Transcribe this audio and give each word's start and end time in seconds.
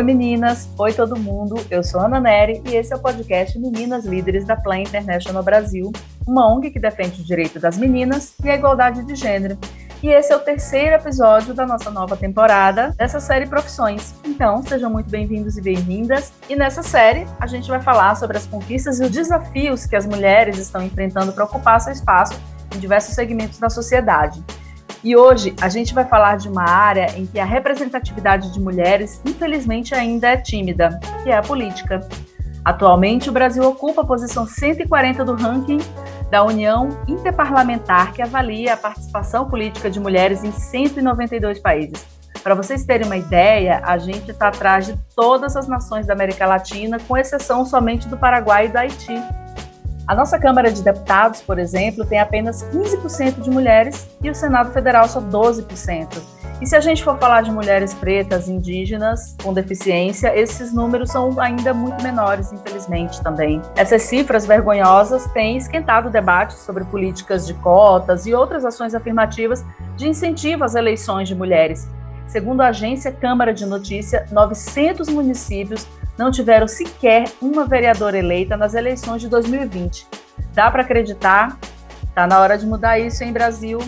Oi 0.00 0.04
meninas, 0.04 0.66
oi 0.78 0.94
todo 0.94 1.14
mundo, 1.14 1.62
eu 1.70 1.84
sou 1.84 2.00
Ana 2.00 2.18
Neri 2.18 2.62
e 2.64 2.74
esse 2.74 2.90
é 2.90 2.96
o 2.96 2.98
podcast 2.98 3.58
Meninas 3.58 4.06
Líderes 4.06 4.46
da 4.46 4.56
Plan 4.56 4.78
International 4.78 5.42
Brasil, 5.42 5.92
uma 6.26 6.50
ONG 6.50 6.70
que 6.70 6.80
defende 6.80 7.20
o 7.20 7.24
direito 7.24 7.60
das 7.60 7.76
meninas 7.76 8.32
e 8.42 8.48
a 8.48 8.54
igualdade 8.54 9.04
de 9.04 9.14
gênero. 9.14 9.58
E 10.02 10.08
esse 10.08 10.32
é 10.32 10.36
o 10.36 10.40
terceiro 10.40 10.94
episódio 10.94 11.52
da 11.52 11.66
nossa 11.66 11.90
nova 11.90 12.16
temporada 12.16 12.94
dessa 12.96 13.20
série 13.20 13.44
Profissões. 13.44 14.14
Então, 14.24 14.62
sejam 14.62 14.88
muito 14.88 15.10
bem-vindos 15.10 15.58
e 15.58 15.60
bem-vindas. 15.60 16.32
E 16.48 16.56
nessa 16.56 16.82
série, 16.82 17.26
a 17.38 17.46
gente 17.46 17.68
vai 17.68 17.82
falar 17.82 18.14
sobre 18.14 18.38
as 18.38 18.46
conquistas 18.46 19.00
e 19.00 19.04
os 19.04 19.10
desafios 19.10 19.84
que 19.84 19.96
as 19.96 20.06
mulheres 20.06 20.56
estão 20.56 20.82
enfrentando 20.82 21.30
para 21.30 21.44
ocupar 21.44 21.78
seu 21.78 21.92
espaço 21.92 22.40
em 22.74 22.78
diversos 22.78 23.14
segmentos 23.14 23.58
da 23.58 23.68
sociedade. 23.68 24.42
E 25.02 25.16
hoje 25.16 25.54
a 25.60 25.68
gente 25.68 25.94
vai 25.94 26.04
falar 26.04 26.36
de 26.36 26.48
uma 26.48 26.68
área 26.68 27.16
em 27.16 27.24
que 27.24 27.40
a 27.40 27.44
representatividade 27.44 28.52
de 28.52 28.60
mulheres, 28.60 29.20
infelizmente, 29.24 29.94
ainda 29.94 30.28
é 30.28 30.36
tímida, 30.36 31.00
que 31.22 31.30
é 31.30 31.36
a 31.36 31.42
política. 31.42 32.06
Atualmente, 32.62 33.30
o 33.30 33.32
Brasil 33.32 33.62
ocupa 33.64 34.02
a 34.02 34.06
posição 34.06 34.46
140 34.46 35.24
do 35.24 35.34
ranking 35.34 35.78
da 36.30 36.44
União 36.44 36.90
Interparlamentar, 37.08 38.12
que 38.12 38.20
avalia 38.20 38.74
a 38.74 38.76
participação 38.76 39.48
política 39.48 39.90
de 39.90 39.98
mulheres 39.98 40.44
em 40.44 40.52
192 40.52 41.58
países. 41.60 42.04
Para 42.42 42.54
vocês 42.54 42.84
terem 42.84 43.06
uma 43.06 43.16
ideia, 43.16 43.80
a 43.84 43.96
gente 43.96 44.30
está 44.30 44.48
atrás 44.48 44.86
de 44.86 44.98
todas 45.16 45.56
as 45.56 45.66
nações 45.66 46.06
da 46.06 46.12
América 46.12 46.46
Latina, 46.46 46.98
com 47.00 47.16
exceção 47.16 47.64
somente 47.64 48.06
do 48.06 48.18
Paraguai 48.18 48.66
e 48.66 48.68
do 48.68 48.76
Haiti. 48.76 49.39
A 50.10 50.14
nossa 50.16 50.40
Câmara 50.40 50.72
de 50.72 50.82
Deputados, 50.82 51.40
por 51.40 51.56
exemplo, 51.56 52.04
tem 52.04 52.18
apenas 52.18 52.64
15% 52.64 53.42
de 53.42 53.48
mulheres 53.48 54.08
e 54.20 54.28
o 54.28 54.34
Senado 54.34 54.72
Federal 54.72 55.06
só 55.08 55.20
12%. 55.20 56.20
E 56.60 56.66
se 56.66 56.74
a 56.74 56.80
gente 56.80 57.04
for 57.04 57.16
falar 57.16 57.42
de 57.42 57.52
mulheres 57.52 57.94
pretas, 57.94 58.48
indígenas, 58.48 59.36
com 59.40 59.54
deficiência, 59.54 60.36
esses 60.36 60.72
números 60.72 61.12
são 61.12 61.40
ainda 61.40 61.72
muito 61.72 62.02
menores, 62.02 62.52
infelizmente, 62.52 63.22
também. 63.22 63.62
Essas 63.76 64.02
cifras 64.02 64.44
vergonhosas 64.44 65.26
têm 65.28 65.56
esquentado 65.56 66.08
o 66.08 66.10
debate 66.10 66.54
sobre 66.54 66.82
políticas 66.86 67.46
de 67.46 67.54
cotas 67.54 68.26
e 68.26 68.34
outras 68.34 68.64
ações 68.64 68.96
afirmativas 68.96 69.64
de 69.96 70.08
incentivo 70.08 70.64
às 70.64 70.74
eleições 70.74 71.28
de 71.28 71.36
mulheres. 71.36 71.88
Segundo 72.26 72.62
a 72.62 72.68
agência 72.70 73.12
Câmara 73.12 73.54
de 73.54 73.64
Notícia, 73.64 74.26
900 74.32 75.08
municípios 75.08 75.86
não 76.20 76.30
tiveram 76.30 76.68
sequer 76.68 77.24
uma 77.40 77.64
vereadora 77.64 78.18
eleita 78.18 78.54
nas 78.54 78.74
eleições 78.74 79.22
de 79.22 79.28
2020. 79.28 80.06
Dá 80.52 80.70
para 80.70 80.82
acreditar? 80.82 81.58
Tá 82.14 82.26
na 82.26 82.38
hora 82.38 82.58
de 82.58 82.66
mudar 82.66 82.98
isso 82.98 83.24
em 83.24 83.32
Brasil. 83.32 83.78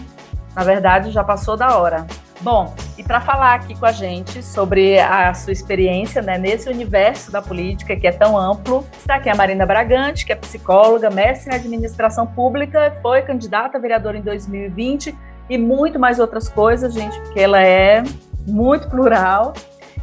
Na 0.57 0.65
verdade, 0.65 1.11
já 1.11 1.23
passou 1.23 1.59
da 1.59 1.77
hora. 1.77 2.07
Bom, 2.41 2.75
e 2.97 3.03
para 3.03 3.21
falar 3.21 3.55
aqui 3.55 3.79
com 3.79 3.85
a 3.85 3.93
gente 3.93 4.43
sobre 4.43 4.99
a 4.99 5.35
sua 5.35 5.53
experiência 5.53 6.23
né, 6.23 6.39
nesse 6.39 6.71
universo 6.71 7.31
da 7.31 7.43
política 7.43 7.95
que 7.95 8.07
é 8.07 8.13
tão 8.13 8.37
amplo, 8.39 8.83
está 8.99 9.17
aqui 9.17 9.29
a 9.29 9.35
Marina 9.35 9.67
Bragante, 9.67 10.25
que 10.25 10.33
é 10.33 10.37
psicóloga, 10.37 11.11
mestre 11.11 11.53
em 11.53 11.57
administração 11.57 12.27
pública, 12.27 12.97
foi 13.03 13.21
candidata 13.21 13.77
a 13.77 13.81
vereadora 13.81 14.17
em 14.17 14.23
2020 14.23 15.15
e 15.51 15.59
muito 15.59 15.99
mais 15.99 16.19
outras 16.19 16.49
coisas, 16.49 16.95
gente, 16.95 17.21
porque 17.21 17.41
ela 17.41 17.61
é 17.61 18.03
muito 18.47 18.89
plural. 18.89 19.53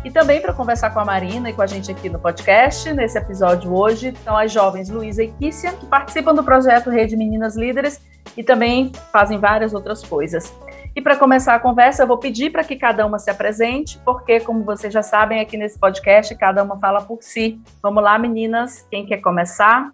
E 0.03 0.09
também 0.09 0.42
para 0.42 0.53
conversar 0.53 0.92
com 0.92 1.00
a 1.00 1.05
Marina 1.05 1.50
e 1.50 1.53
com 1.53 1.61
a 1.61 1.67
gente 1.67 1.92
aqui 1.92 2.09
no 2.09 2.17
podcast, 2.17 2.92
nesse 2.94 3.17
episódio 3.17 3.73
hoje, 3.73 4.09
estão 4.09 4.38
as 4.38 4.52
jovens 4.52 4.89
Luísa 4.89 5.23
e 5.23 5.28
Kícia, 5.28 5.73
que 5.73 5.86
participam 5.86 6.33
do 6.33 6.44
projeto 6.44 6.89
Rede 6.89 7.17
Meninas 7.17 7.58
Líderes 7.58 8.02
e 8.38 8.44
também 8.44 8.94
fazem 9.11 9.38
várias 9.38 9.73
outras 9.73 10.02
coisas. 10.02 10.53
E 10.95 11.02
para 11.02 11.17
começar 11.17 11.56
a 11.56 11.59
conversa, 11.59 12.03
eu 12.03 12.08
vou 12.08 12.17
pedir 12.17 12.50
para 12.50 12.64
que 12.64 12.78
cada 12.78 13.06
uma 13.06 13.19
se 13.19 13.30
apresente, 13.30 14.00
porque, 14.06 14.39
como 14.39 14.64
vocês 14.64 14.94
já 14.94 15.03
sabem, 15.03 15.41
aqui 15.41 15.57
nesse 15.57 15.78
podcast, 15.78 16.34
cada 16.35 16.63
uma 16.63 16.79
fala 16.79 17.01
por 17.01 17.22
si. 17.22 17.59
Vamos 17.81 18.01
lá, 18.01 18.18
meninas, 18.18 18.88
quem 18.90 19.06
quer 19.06 19.18
começar? 19.18 19.91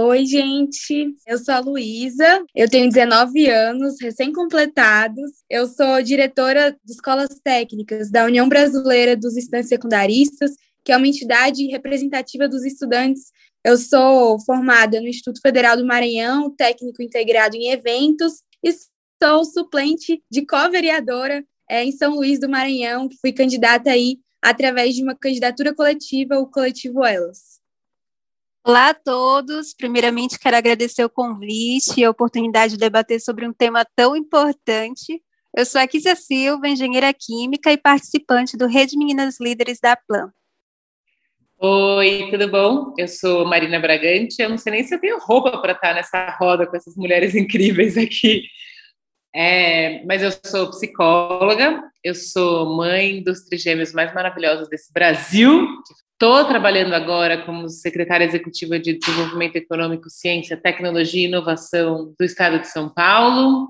Oi, 0.00 0.24
gente. 0.26 1.12
Eu 1.26 1.38
sou 1.38 1.52
a 1.52 1.58
Luísa, 1.58 2.44
eu 2.54 2.70
tenho 2.70 2.88
19 2.88 3.48
anos, 3.48 3.96
recém-completados. 4.00 5.28
Eu 5.50 5.66
sou 5.66 6.00
diretora 6.00 6.70
de 6.84 6.92
escolas 6.92 7.40
técnicas 7.42 8.08
da 8.08 8.24
União 8.24 8.48
Brasileira 8.48 9.16
dos 9.16 9.36
Estudantes 9.36 9.68
Secundaristas, 9.68 10.52
que 10.84 10.92
é 10.92 10.96
uma 10.96 11.08
entidade 11.08 11.66
representativa 11.66 12.48
dos 12.48 12.64
estudantes. 12.64 13.32
Eu 13.64 13.76
sou 13.76 14.38
formada 14.44 15.00
no 15.00 15.08
Instituto 15.08 15.40
Federal 15.40 15.76
do 15.76 15.84
Maranhão, 15.84 16.54
técnico 16.54 17.02
integrado 17.02 17.56
em 17.56 17.72
eventos, 17.72 18.34
e 18.62 18.72
sou 19.20 19.44
suplente 19.44 20.22
de 20.30 20.46
co-vereadora 20.46 21.44
é, 21.68 21.82
em 21.82 21.90
São 21.90 22.14
Luís 22.14 22.38
do 22.38 22.48
Maranhão, 22.48 23.08
que 23.08 23.18
fui 23.20 23.32
candidata 23.32 23.90
aí 23.90 24.20
através 24.40 24.94
de 24.94 25.02
uma 25.02 25.16
candidatura 25.16 25.74
coletiva, 25.74 26.38
o 26.38 26.46
Coletivo 26.46 27.04
Elas. 27.04 27.58
Olá 28.68 28.90
a 28.90 28.94
todos. 28.94 29.72
Primeiramente, 29.72 30.38
quero 30.38 30.54
agradecer 30.54 31.02
o 31.02 31.08
convite 31.08 31.98
e 31.98 32.04
a 32.04 32.10
oportunidade 32.10 32.74
de 32.74 32.78
debater 32.78 33.18
sobre 33.18 33.48
um 33.48 33.52
tema 33.54 33.82
tão 33.96 34.14
importante. 34.14 35.22
Eu 35.56 35.64
sou 35.64 35.80
a 35.80 35.86
Kísia 35.86 36.14
Silva, 36.14 36.68
engenheira 36.68 37.10
química 37.14 37.72
e 37.72 37.78
participante 37.78 38.58
do 38.58 38.66
Rede 38.66 38.98
Meninas 38.98 39.40
Líderes 39.40 39.80
da 39.80 39.96
Plan. 39.96 40.30
Oi, 41.58 42.28
tudo 42.30 42.46
bom? 42.50 42.92
Eu 42.98 43.08
sou 43.08 43.46
Marina 43.46 43.80
Bragante. 43.80 44.36
Eu 44.38 44.50
não 44.50 44.58
sei 44.58 44.70
nem 44.70 44.84
se 44.84 44.94
eu 44.94 45.00
tenho 45.00 45.18
roupa 45.18 45.56
para 45.62 45.72
estar 45.72 45.94
nessa 45.94 46.36
roda 46.38 46.66
com 46.66 46.76
essas 46.76 46.94
mulheres 46.94 47.34
incríveis 47.34 47.96
aqui, 47.96 48.42
é, 49.34 50.04
mas 50.04 50.22
eu 50.22 50.30
sou 50.44 50.68
psicóloga, 50.68 51.82
eu 52.04 52.14
sou 52.14 52.76
mãe 52.76 53.22
dos 53.22 53.46
trigêmeos 53.46 53.94
mais 53.94 54.12
maravilhosos 54.12 54.68
desse 54.68 54.92
Brasil. 54.92 55.66
Estou 56.20 56.44
trabalhando 56.46 56.94
agora 56.94 57.42
como 57.42 57.68
secretária 57.68 58.24
executiva 58.24 58.76
de 58.76 58.98
Desenvolvimento 58.98 59.54
Econômico, 59.54 60.10
Ciência, 60.10 60.56
Tecnologia 60.56 61.22
e 61.22 61.28
Inovação 61.28 62.12
do 62.18 62.24
Estado 62.24 62.58
de 62.58 62.66
São 62.66 62.88
Paulo. 62.88 63.68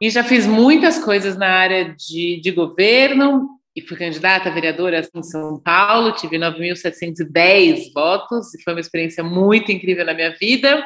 E 0.00 0.08
já 0.08 0.22
fiz 0.22 0.46
muitas 0.46 1.00
coisas 1.00 1.36
na 1.36 1.48
área 1.48 1.92
de, 1.96 2.40
de 2.40 2.52
governo 2.52 3.48
e 3.74 3.82
fui 3.82 3.96
candidata 3.96 4.48
a 4.48 4.54
vereadora 4.54 5.02
em 5.12 5.22
São 5.24 5.58
Paulo. 5.58 6.12
Tive 6.12 6.38
9.710 6.38 7.92
votos 7.92 8.54
e 8.54 8.62
foi 8.62 8.74
uma 8.74 8.80
experiência 8.80 9.24
muito 9.24 9.72
incrível 9.72 10.06
na 10.06 10.14
minha 10.14 10.30
vida. 10.38 10.80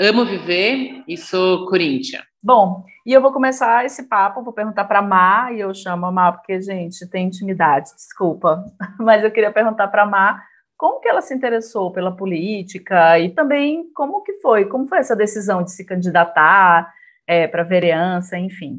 Amo 0.00 0.24
viver 0.24 1.02
e 1.08 1.16
sou 1.16 1.66
coríntia. 1.66 2.22
Bom, 2.40 2.84
e 3.04 3.12
eu 3.12 3.20
vou 3.20 3.32
começar 3.32 3.84
esse 3.84 4.04
papo, 4.04 4.44
vou 4.44 4.52
perguntar 4.52 4.84
para 4.84 5.00
a 5.00 5.02
Má, 5.02 5.50
e 5.52 5.58
eu 5.58 5.74
chamo 5.74 6.06
a 6.06 6.12
Má 6.12 6.30
porque, 6.30 6.60
gente, 6.60 7.04
tem 7.10 7.26
intimidade, 7.26 7.90
desculpa, 7.96 8.64
mas 9.00 9.24
eu 9.24 9.30
queria 9.32 9.50
perguntar 9.50 9.88
para 9.88 10.04
a 10.04 10.06
Má 10.06 10.40
como 10.76 11.00
que 11.00 11.08
ela 11.08 11.20
se 11.20 11.34
interessou 11.34 11.90
pela 11.90 12.14
política 12.14 13.18
e 13.18 13.30
também 13.30 13.90
como 13.92 14.22
que 14.22 14.34
foi, 14.34 14.66
como 14.66 14.86
foi 14.86 14.98
essa 14.98 15.16
decisão 15.16 15.64
de 15.64 15.72
se 15.72 15.84
candidatar 15.84 16.88
é, 17.26 17.48
para 17.48 17.64
vereança, 17.64 18.38
enfim. 18.38 18.78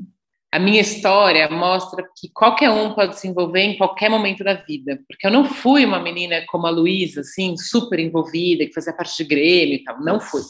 A 0.53 0.57
minha 0.57 0.79
história 0.79 1.49
mostra 1.49 2.01
que 2.15 2.29
qualquer 2.33 2.69
um 2.69 2.93
pode 2.93 3.19
se 3.19 3.27
envolver 3.27 3.59
em 3.59 3.77
qualquer 3.77 4.09
momento 4.09 4.41
da 4.41 4.53
vida, 4.53 4.97
porque 5.05 5.27
eu 5.27 5.31
não 5.31 5.43
fui 5.43 5.85
uma 5.85 5.99
menina 5.99 6.45
como 6.47 6.65
a 6.65 6.69
Luísa, 6.69 7.19
assim, 7.19 7.57
super 7.57 7.99
envolvida, 7.99 8.65
que 8.65 8.73
fazia 8.73 8.93
parte 8.93 9.17
de 9.17 9.25
Grêmio 9.25 9.75
e 9.75 9.83
tal, 9.83 9.99
não 9.99 10.17
fui. 10.17 10.41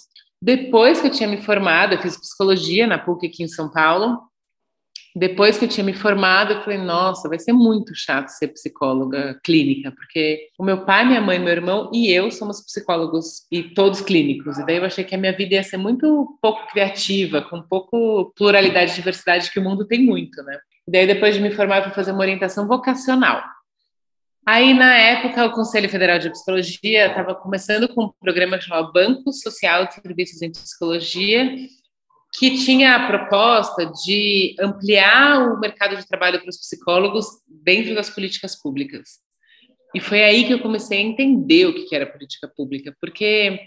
Depois 0.42 1.02
que 1.02 1.08
eu 1.08 1.12
tinha 1.12 1.28
me 1.28 1.42
formado, 1.42 1.94
eu 1.94 2.02
fiz 2.02 2.18
psicologia 2.18 2.88
na 2.88 2.98
PUC 2.98 3.28
aqui 3.28 3.44
em 3.44 3.48
São 3.48 3.70
Paulo. 3.70 4.30
Depois 5.16 5.58
que 5.58 5.66
eu 5.66 5.70
tinha 5.70 5.84
me 5.84 5.94
formado, 5.94 6.54
eu 6.54 6.62
falei, 6.62 6.78
nossa, 6.78 7.28
vai 7.28 7.40
ser 7.40 7.52
muito 7.52 7.94
chato 7.96 8.30
ser 8.30 8.50
psicóloga 8.50 9.40
clínica, 9.44 9.92
porque 9.92 10.48
o 10.58 10.64
meu 10.64 10.86
pai, 10.86 11.04
minha 11.04 11.20
mãe, 11.20 11.40
meu 11.40 11.50
irmão 11.50 11.90
e 11.92 12.12
eu 12.12 12.30
somos 12.32 12.62
psicólogos 12.62 13.46
e 13.52 13.64
todos 13.64 14.02
clínicos. 14.02 14.60
E 14.60 14.66
daí 14.66 14.78
eu 14.78 14.86
achei 14.86 15.04
que 15.04 15.16
a 15.16 15.18
minha 15.18 15.36
vida 15.36 15.56
ia 15.56 15.64
ser 15.64 15.78
muito 15.78 16.38
pouco 16.42 16.68
criativa, 16.72 17.42
com 17.42 17.62
pouco 17.62 18.32
pluralidade 18.36 18.92
e 18.92 18.96
diversidade 18.96 19.52
que 19.52 19.60
o 19.60 19.64
mundo 19.64 19.86
tem 19.86 20.06
muito, 20.06 20.42
né? 20.44 20.58
E 20.88 20.92
daí 20.92 21.08
depois 21.08 21.36
de 21.36 21.42
me 21.42 21.52
formar, 21.52 21.80
eu 21.80 21.84
fui 21.86 21.94
fazer 21.94 22.12
uma 22.12 22.22
orientação 22.22 22.68
vocacional. 22.68 23.44
Aí, 24.52 24.74
na 24.74 24.98
época, 24.98 25.46
o 25.46 25.52
Conselho 25.52 25.88
Federal 25.88 26.18
de 26.18 26.32
Psicologia 26.32 27.06
estava 27.06 27.36
começando 27.36 27.88
com 27.88 28.06
um 28.06 28.12
programa 28.20 28.60
chamado 28.60 28.92
Banco 28.92 29.32
Social 29.32 29.86
de 29.86 29.94
Serviços 29.94 30.42
em 30.42 30.50
Psicologia, 30.50 31.56
que 32.34 32.58
tinha 32.58 32.96
a 32.96 33.08
proposta 33.08 33.86
de 34.04 34.56
ampliar 34.60 35.54
o 35.54 35.60
mercado 35.60 35.96
de 35.96 36.08
trabalho 36.08 36.40
para 36.40 36.50
os 36.50 36.58
psicólogos 36.58 37.28
dentro 37.48 37.94
das 37.94 38.10
políticas 38.10 38.60
públicas. 38.60 39.20
E 39.94 40.02
foi 40.02 40.24
aí 40.24 40.44
que 40.44 40.54
eu 40.56 40.60
comecei 40.60 40.98
a 40.98 41.04
entender 41.04 41.68
o 41.68 41.86
que 41.86 41.96
era 41.96 42.12
política 42.12 42.48
pública, 42.48 42.92
porque 43.00 43.60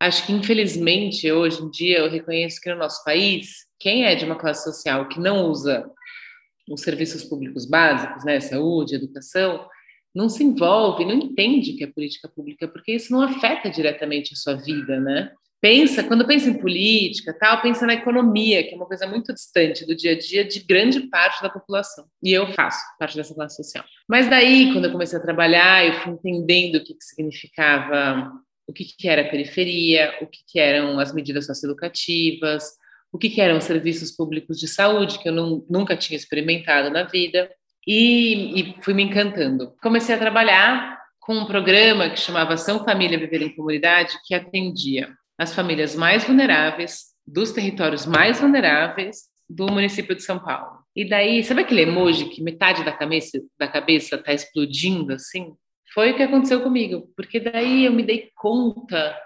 acho 0.00 0.24
que, 0.24 0.32
infelizmente, 0.32 1.30
hoje 1.30 1.60
em 1.60 1.68
dia, 1.68 1.98
eu 1.98 2.10
reconheço 2.10 2.58
que 2.58 2.70
no 2.70 2.78
nosso 2.78 3.04
país, 3.04 3.66
quem 3.78 4.06
é 4.06 4.14
de 4.14 4.24
uma 4.24 4.36
classe 4.36 4.64
social 4.64 5.10
que 5.10 5.20
não 5.20 5.44
usa 5.50 5.84
os 6.70 6.80
serviços 6.80 7.22
públicos 7.22 7.66
básicos, 7.66 8.24
né, 8.24 8.40
saúde, 8.40 8.94
educação, 8.94 9.68
não 10.14 10.28
se 10.28 10.44
envolve, 10.44 11.04
não 11.04 11.14
entende 11.14 11.72
o 11.72 11.76
que 11.76 11.84
é 11.84 11.86
política 11.86 12.28
pública, 12.28 12.68
porque 12.68 12.92
isso 12.92 13.12
não 13.12 13.22
afeta 13.22 13.70
diretamente 13.70 14.34
a 14.34 14.36
sua 14.36 14.54
vida, 14.54 15.00
né? 15.00 15.32
pensa, 15.62 16.02
quando 16.02 16.26
pensa 16.26 16.50
em 16.50 16.58
política, 16.58 17.32
tal, 17.32 17.62
pensa 17.62 17.86
na 17.86 17.94
economia, 17.94 18.64
que 18.64 18.74
é 18.74 18.76
uma 18.76 18.84
coisa 18.84 19.06
muito 19.06 19.32
distante 19.32 19.86
do 19.86 19.94
dia 19.94 20.10
a 20.10 20.18
dia 20.18 20.44
de 20.44 20.58
grande 20.58 21.02
parte 21.02 21.40
da 21.40 21.48
população. 21.48 22.04
E 22.20 22.32
eu 22.32 22.52
faço 22.52 22.80
parte 22.98 23.16
dessa 23.16 23.32
classe 23.32 23.62
social. 23.62 23.84
Mas 24.08 24.28
daí, 24.28 24.72
quando 24.72 24.86
eu 24.86 24.92
comecei 24.92 25.16
a 25.16 25.22
trabalhar, 25.22 25.86
eu 25.86 25.94
fui 26.00 26.12
entendendo 26.14 26.76
o 26.76 26.84
que, 26.84 26.94
que 26.94 27.04
significava, 27.04 28.32
o 28.66 28.72
que, 28.72 28.84
que 28.84 29.08
era 29.08 29.30
periferia, 29.30 30.18
o 30.20 30.26
que, 30.26 30.40
que 30.48 30.58
eram 30.58 30.98
as 30.98 31.14
medidas 31.14 31.46
socioeducativas, 31.46 32.64
o 33.12 33.18
que, 33.18 33.30
que 33.30 33.40
eram 33.40 33.58
os 33.58 33.64
serviços 33.64 34.10
públicos 34.10 34.58
de 34.58 34.66
saúde, 34.66 35.20
que 35.20 35.28
eu 35.28 35.32
não, 35.32 35.64
nunca 35.70 35.96
tinha 35.96 36.16
experimentado 36.16 36.90
na 36.90 37.04
vida, 37.04 37.48
e, 37.86 38.60
e 38.60 38.82
fui 38.82 38.94
me 38.94 39.02
encantando. 39.02 39.74
Comecei 39.82 40.14
a 40.14 40.18
trabalhar 40.18 41.00
com 41.20 41.34
um 41.34 41.46
programa 41.46 42.10
que 42.10 42.20
chamava 42.20 42.54
Ação 42.54 42.84
Família 42.84 43.18
Viver 43.18 43.42
em 43.42 43.54
Comunidade, 43.54 44.18
que 44.26 44.34
atendia 44.34 45.08
as 45.38 45.54
famílias 45.54 45.94
mais 45.94 46.24
vulneráveis, 46.24 47.12
dos 47.26 47.52
territórios 47.52 48.06
mais 48.06 48.40
vulneráveis 48.40 49.30
do 49.48 49.66
município 49.66 50.14
de 50.14 50.22
São 50.22 50.38
Paulo. 50.38 50.78
E 50.94 51.08
daí, 51.08 51.42
sabe 51.44 51.62
aquele 51.62 51.82
emoji 51.82 52.26
que 52.26 52.42
metade 52.42 52.84
da 52.84 52.92
cabeça 52.92 53.40
da 53.58 53.68
cabeça 53.68 54.16
está 54.16 54.32
explodindo 54.32 55.12
assim? 55.12 55.52
Foi 55.94 56.12
o 56.12 56.16
que 56.16 56.22
aconteceu 56.22 56.60
comigo, 56.60 57.08
porque 57.16 57.38
daí 57.38 57.84
eu 57.84 57.92
me 57.92 58.02
dei 58.02 58.30
conta 58.34 59.16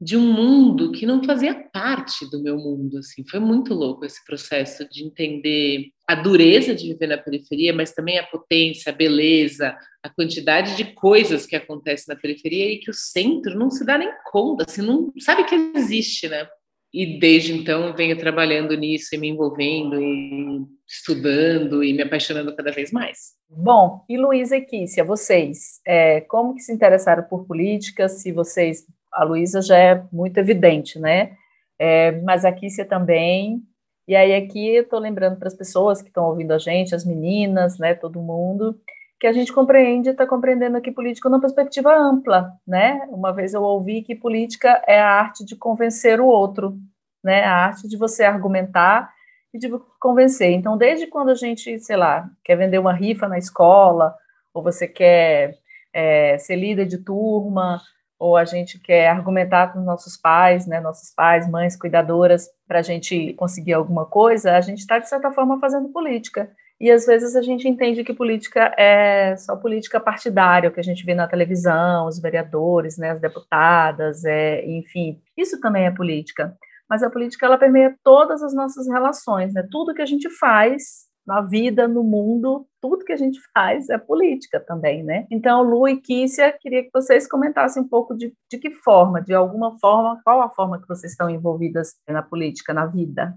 de 0.00 0.16
um 0.16 0.32
mundo 0.32 0.92
que 0.92 1.06
não 1.06 1.22
fazia 1.22 1.54
parte 1.72 2.28
do 2.30 2.42
meu 2.42 2.56
mundo, 2.56 2.98
assim. 2.98 3.24
Foi 3.28 3.40
muito 3.40 3.72
louco 3.72 4.04
esse 4.04 4.24
processo 4.24 4.88
de 4.88 5.04
entender 5.04 5.86
a 6.06 6.14
dureza 6.14 6.74
de 6.74 6.88
viver 6.88 7.06
na 7.06 7.16
periferia, 7.16 7.72
mas 7.72 7.92
também 7.92 8.18
a 8.18 8.26
potência, 8.26 8.92
a 8.92 8.94
beleza, 8.94 9.76
a 10.02 10.10
quantidade 10.10 10.76
de 10.76 10.92
coisas 10.92 11.46
que 11.46 11.56
acontecem 11.56 12.14
na 12.14 12.20
periferia 12.20 12.72
e 12.72 12.78
que 12.78 12.90
o 12.90 12.94
centro 12.94 13.58
não 13.58 13.70
se 13.70 13.84
dá 13.86 13.96
nem 13.96 14.10
conta, 14.30 14.64
assim, 14.68 14.82
não 14.82 15.12
sabe 15.18 15.44
que 15.44 15.54
existe, 15.76 16.28
né? 16.28 16.46
E 16.92 17.18
desde 17.18 17.52
então 17.52 17.92
venho 17.96 18.16
trabalhando 18.16 18.76
nisso 18.76 19.14
e 19.14 19.18
me 19.18 19.28
envolvendo 19.28 20.00
e 20.00 20.64
estudando 20.86 21.82
e 21.82 21.92
me 21.92 22.02
apaixonando 22.02 22.54
cada 22.54 22.70
vez 22.70 22.92
mais. 22.92 23.32
Bom, 23.50 24.04
e 24.08 24.16
Luísa 24.16 24.56
e 24.56 24.60
Kícia, 24.60 25.02
vocês, 25.02 25.80
é, 25.84 26.20
como 26.20 26.54
que 26.54 26.60
se 26.60 26.72
interessaram 26.72 27.24
por 27.24 27.46
política? 27.46 28.08
Se 28.08 28.30
vocês, 28.30 28.84
a 29.14 29.24
Luísa 29.24 29.62
já 29.62 29.78
é 29.78 30.02
muito 30.12 30.38
evidente, 30.38 30.98
né? 30.98 31.36
É, 31.78 32.12
mas 32.22 32.44
a 32.44 32.52
Kícia 32.52 32.84
também. 32.84 33.62
E 34.06 34.14
aí 34.14 34.34
aqui 34.34 34.74
eu 34.74 34.82
estou 34.82 34.98
lembrando 34.98 35.38
para 35.38 35.48
as 35.48 35.54
pessoas 35.54 36.02
que 36.02 36.08
estão 36.08 36.26
ouvindo 36.26 36.52
a 36.52 36.58
gente, 36.58 36.94
as 36.94 37.04
meninas, 37.04 37.78
né, 37.78 37.94
todo 37.94 38.20
mundo, 38.20 38.78
que 39.18 39.26
a 39.26 39.32
gente 39.32 39.52
compreende, 39.52 40.10
está 40.10 40.26
compreendendo 40.26 40.76
aqui 40.76 40.90
política 40.90 41.28
numa 41.28 41.40
perspectiva 41.40 41.96
ampla, 41.96 42.52
né? 42.66 43.06
Uma 43.08 43.32
vez 43.32 43.54
eu 43.54 43.62
ouvi 43.62 44.02
que 44.02 44.14
política 44.14 44.82
é 44.86 45.00
a 45.00 45.08
arte 45.08 45.44
de 45.44 45.56
convencer 45.56 46.20
o 46.20 46.26
outro, 46.26 46.76
né? 47.22 47.42
A 47.44 47.54
arte 47.54 47.88
de 47.88 47.96
você 47.96 48.24
argumentar 48.24 49.10
e 49.54 49.58
de 49.58 49.70
convencer. 50.00 50.50
Então, 50.50 50.76
desde 50.76 51.06
quando 51.06 51.30
a 51.30 51.34
gente, 51.34 51.78
sei 51.78 51.96
lá, 51.96 52.28
quer 52.44 52.56
vender 52.56 52.78
uma 52.78 52.92
rifa 52.92 53.28
na 53.28 53.38
escola, 53.38 54.14
ou 54.52 54.62
você 54.62 54.86
quer 54.86 55.56
é, 55.92 56.36
ser 56.38 56.56
líder 56.56 56.86
de 56.86 56.98
turma, 56.98 57.80
ou 58.24 58.38
a 58.38 58.44
gente 58.46 58.78
quer 58.78 59.08
argumentar 59.10 59.70
com 59.70 59.80
nossos 59.80 60.16
pais, 60.16 60.66
né, 60.66 60.80
nossos 60.80 61.10
pais, 61.14 61.46
mães, 61.46 61.76
cuidadoras, 61.76 62.48
para 62.66 62.78
a 62.78 62.82
gente 62.82 63.34
conseguir 63.34 63.74
alguma 63.74 64.06
coisa, 64.06 64.56
a 64.56 64.62
gente 64.62 64.78
está, 64.78 64.98
de 64.98 65.06
certa 65.06 65.30
forma, 65.30 65.60
fazendo 65.60 65.90
política. 65.90 66.50
E 66.80 66.90
às 66.90 67.04
vezes 67.04 67.36
a 67.36 67.42
gente 67.42 67.68
entende 67.68 68.02
que 68.02 68.14
política 68.14 68.74
é 68.78 69.36
só 69.36 69.54
política 69.56 70.00
partidária, 70.00 70.70
o 70.70 70.72
que 70.72 70.80
a 70.80 70.82
gente 70.82 71.04
vê 71.04 71.14
na 71.14 71.28
televisão, 71.28 72.06
os 72.06 72.18
vereadores, 72.18 72.96
né, 72.96 73.10
as 73.10 73.20
deputadas, 73.20 74.24
é, 74.24 74.64
enfim, 74.66 75.20
isso 75.36 75.60
também 75.60 75.84
é 75.84 75.90
política. 75.90 76.56
Mas 76.88 77.02
a 77.02 77.10
política 77.10 77.44
ela 77.44 77.58
permeia 77.58 77.94
todas 78.02 78.42
as 78.42 78.54
nossas 78.54 78.88
relações, 78.88 79.52
né? 79.52 79.66
Tudo 79.70 79.94
que 79.94 80.02
a 80.02 80.06
gente 80.06 80.30
faz 80.30 81.06
na 81.26 81.40
vida, 81.40 81.88
no 81.88 82.02
mundo, 82.02 82.66
tudo 82.80 83.04
que 83.04 83.12
a 83.12 83.16
gente 83.16 83.40
faz 83.52 83.88
é 83.88 83.98
política 83.98 84.60
também, 84.60 85.02
né? 85.02 85.26
Então, 85.30 85.62
Lu 85.62 85.88
e 85.88 86.00
Kícia, 86.00 86.52
queria 86.60 86.82
que 86.82 86.90
vocês 86.92 87.26
comentassem 87.26 87.82
um 87.82 87.88
pouco 87.88 88.14
de, 88.14 88.34
de 88.50 88.58
que 88.58 88.70
forma, 88.70 89.22
de 89.22 89.32
alguma 89.32 89.78
forma, 89.78 90.20
qual 90.22 90.42
a 90.42 90.50
forma 90.50 90.80
que 90.80 90.88
vocês 90.88 91.12
estão 91.12 91.30
envolvidas 91.30 91.94
na 92.08 92.22
política, 92.22 92.74
na 92.74 92.86
vida? 92.86 93.34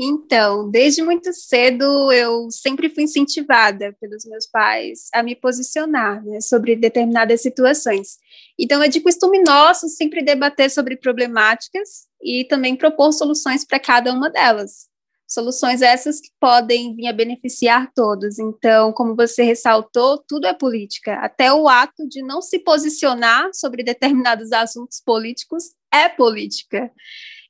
Então, 0.00 0.70
desde 0.70 1.02
muito 1.02 1.32
cedo 1.32 2.12
eu 2.12 2.48
sempre 2.52 2.88
fui 2.88 3.02
incentivada 3.02 3.96
pelos 4.00 4.24
meus 4.26 4.46
pais 4.46 5.08
a 5.12 5.24
me 5.24 5.34
posicionar 5.34 6.24
né, 6.24 6.40
sobre 6.40 6.76
determinadas 6.76 7.42
situações. 7.42 8.16
Então, 8.56 8.80
é 8.80 8.86
de 8.86 9.00
costume 9.00 9.42
nosso 9.42 9.88
sempre 9.88 10.22
debater 10.22 10.70
sobre 10.70 10.96
problemáticas 10.96 12.06
e 12.22 12.44
também 12.44 12.76
propor 12.76 13.12
soluções 13.12 13.64
para 13.64 13.80
cada 13.80 14.12
uma 14.12 14.30
delas. 14.30 14.87
Soluções 15.28 15.82
essas 15.82 16.20
que 16.20 16.30
podem 16.40 16.94
vir 16.94 17.06
a 17.06 17.12
beneficiar 17.12 17.92
todos. 17.94 18.38
Então, 18.38 18.94
como 18.94 19.14
você 19.14 19.42
ressaltou, 19.42 20.24
tudo 20.26 20.46
é 20.46 20.54
política. 20.54 21.16
Até 21.16 21.52
o 21.52 21.68
ato 21.68 22.08
de 22.08 22.22
não 22.22 22.40
se 22.40 22.58
posicionar 22.58 23.50
sobre 23.52 23.82
determinados 23.82 24.52
assuntos 24.52 25.02
políticos 25.04 25.64
é 25.92 26.08
política. 26.08 26.90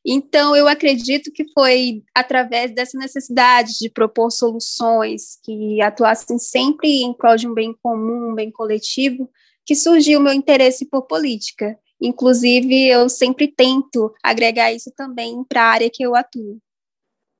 Então, 0.04 0.56
eu 0.56 0.66
acredito 0.66 1.30
que 1.30 1.44
foi 1.52 2.02
através 2.12 2.74
dessa 2.74 2.98
necessidade 2.98 3.78
de 3.78 3.88
propor 3.88 4.32
soluções 4.32 5.38
que 5.44 5.80
atuassem 5.80 6.38
sempre 6.38 7.02
em 7.02 7.12
prol 7.12 7.36
de 7.36 7.46
um 7.46 7.54
bem 7.54 7.72
comum, 7.80 8.32
um 8.32 8.34
bem 8.34 8.50
coletivo, 8.50 9.30
que 9.64 9.76
surgiu 9.76 10.18
o 10.18 10.22
meu 10.22 10.32
interesse 10.32 10.84
por 10.86 11.02
política. 11.02 11.78
Inclusive, 12.00 12.88
eu 12.88 13.08
sempre 13.08 13.46
tento 13.46 14.12
agregar 14.22 14.72
isso 14.72 14.90
também 14.96 15.44
para 15.44 15.62
a 15.62 15.70
área 15.70 15.90
que 15.92 16.02
eu 16.02 16.16
atuo. 16.16 16.60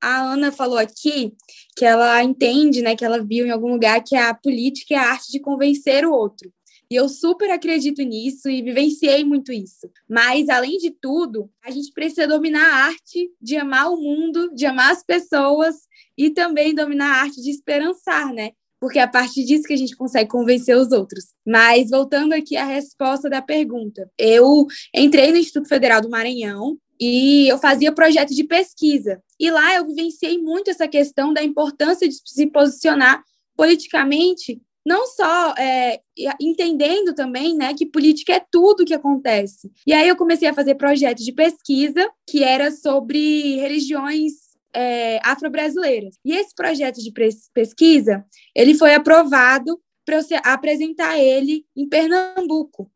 A 0.01 0.21
Ana 0.21 0.51
falou 0.51 0.77
aqui 0.77 1.33
que 1.75 1.85
ela 1.85 2.23
entende, 2.23 2.81
né, 2.81 2.95
que 2.95 3.03
ela 3.03 3.23
viu 3.23 3.45
em 3.45 3.51
algum 3.51 3.73
lugar 3.73 4.03
que 4.03 4.15
a 4.15 4.33
política 4.33 4.93
é 4.93 4.97
a 4.97 5.11
arte 5.11 5.31
de 5.31 5.39
convencer 5.39 6.05
o 6.05 6.11
outro. 6.11 6.51
E 6.91 6.95
eu 6.95 7.07
super 7.07 7.51
acredito 7.51 8.01
nisso 8.01 8.49
e 8.49 8.63
vivenciei 8.63 9.23
muito 9.23 9.51
isso. 9.51 9.91
Mas, 10.09 10.49
além 10.49 10.77
de 10.77 10.89
tudo, 10.89 11.47
a 11.63 11.69
gente 11.69 11.91
precisa 11.93 12.27
dominar 12.27 12.65
a 12.65 12.85
arte 12.87 13.29
de 13.39 13.57
amar 13.57 13.91
o 13.91 13.97
mundo, 13.97 14.51
de 14.55 14.65
amar 14.65 14.91
as 14.91 15.03
pessoas 15.03 15.75
e 16.17 16.31
também 16.31 16.73
dominar 16.73 17.13
a 17.13 17.21
arte 17.21 17.41
de 17.41 17.51
esperançar, 17.51 18.33
né? 18.33 18.51
Porque 18.79 18.97
é 18.97 19.03
a 19.03 19.07
partir 19.07 19.43
disso 19.43 19.67
que 19.67 19.73
a 19.73 19.77
gente 19.77 19.95
consegue 19.95 20.31
convencer 20.31 20.75
os 20.75 20.91
outros. 20.91 21.25
Mas, 21.45 21.91
voltando 21.91 22.33
aqui 22.33 22.57
à 22.57 22.65
resposta 22.65 23.29
da 23.29 23.41
pergunta, 23.41 24.09
eu 24.17 24.65
entrei 24.95 25.31
no 25.31 25.37
Instituto 25.37 25.67
Federal 25.67 26.01
do 26.01 26.09
Maranhão 26.09 26.75
e 26.99 27.47
eu 27.47 27.57
fazia 27.57 27.91
projeto 27.91 28.33
de 28.33 28.43
pesquisa. 28.43 29.21
E 29.39 29.49
lá 29.49 29.75
eu 29.75 29.85
vivenciei 29.85 30.37
muito 30.37 30.69
essa 30.69 30.87
questão 30.87 31.33
da 31.33 31.43
importância 31.43 32.07
de 32.07 32.15
se 32.25 32.47
posicionar 32.47 33.23
politicamente 33.55 34.61
não 34.85 35.05
só 35.05 35.53
é, 35.55 35.99
entendendo 36.41 37.13
também, 37.13 37.55
né, 37.55 37.73
que 37.73 37.85
política 37.85 38.33
é 38.33 38.45
tudo 38.51 38.85
que 38.85 38.93
acontece. 38.93 39.71
E 39.85 39.93
aí 39.93 40.07
eu 40.07 40.15
comecei 40.15 40.47
a 40.47 40.53
fazer 40.53 40.75
projetos 40.75 41.23
de 41.23 41.31
pesquisa 41.31 42.09
que 42.27 42.43
era 42.43 42.71
sobre 42.71 43.57
religiões 43.57 44.33
é, 44.73 45.19
afro-brasileiras. 45.23 46.15
E 46.25 46.33
esse 46.33 46.55
projeto 46.55 46.99
de 47.01 47.11
pesquisa, 47.53 48.25
ele 48.55 48.73
foi 48.73 48.95
aprovado 48.95 49.79
para 50.05 50.17
eu 50.17 50.23
apresentar 50.43 51.19
ele 51.19 51.65
em 51.75 51.87
Pernambuco. 51.87 52.89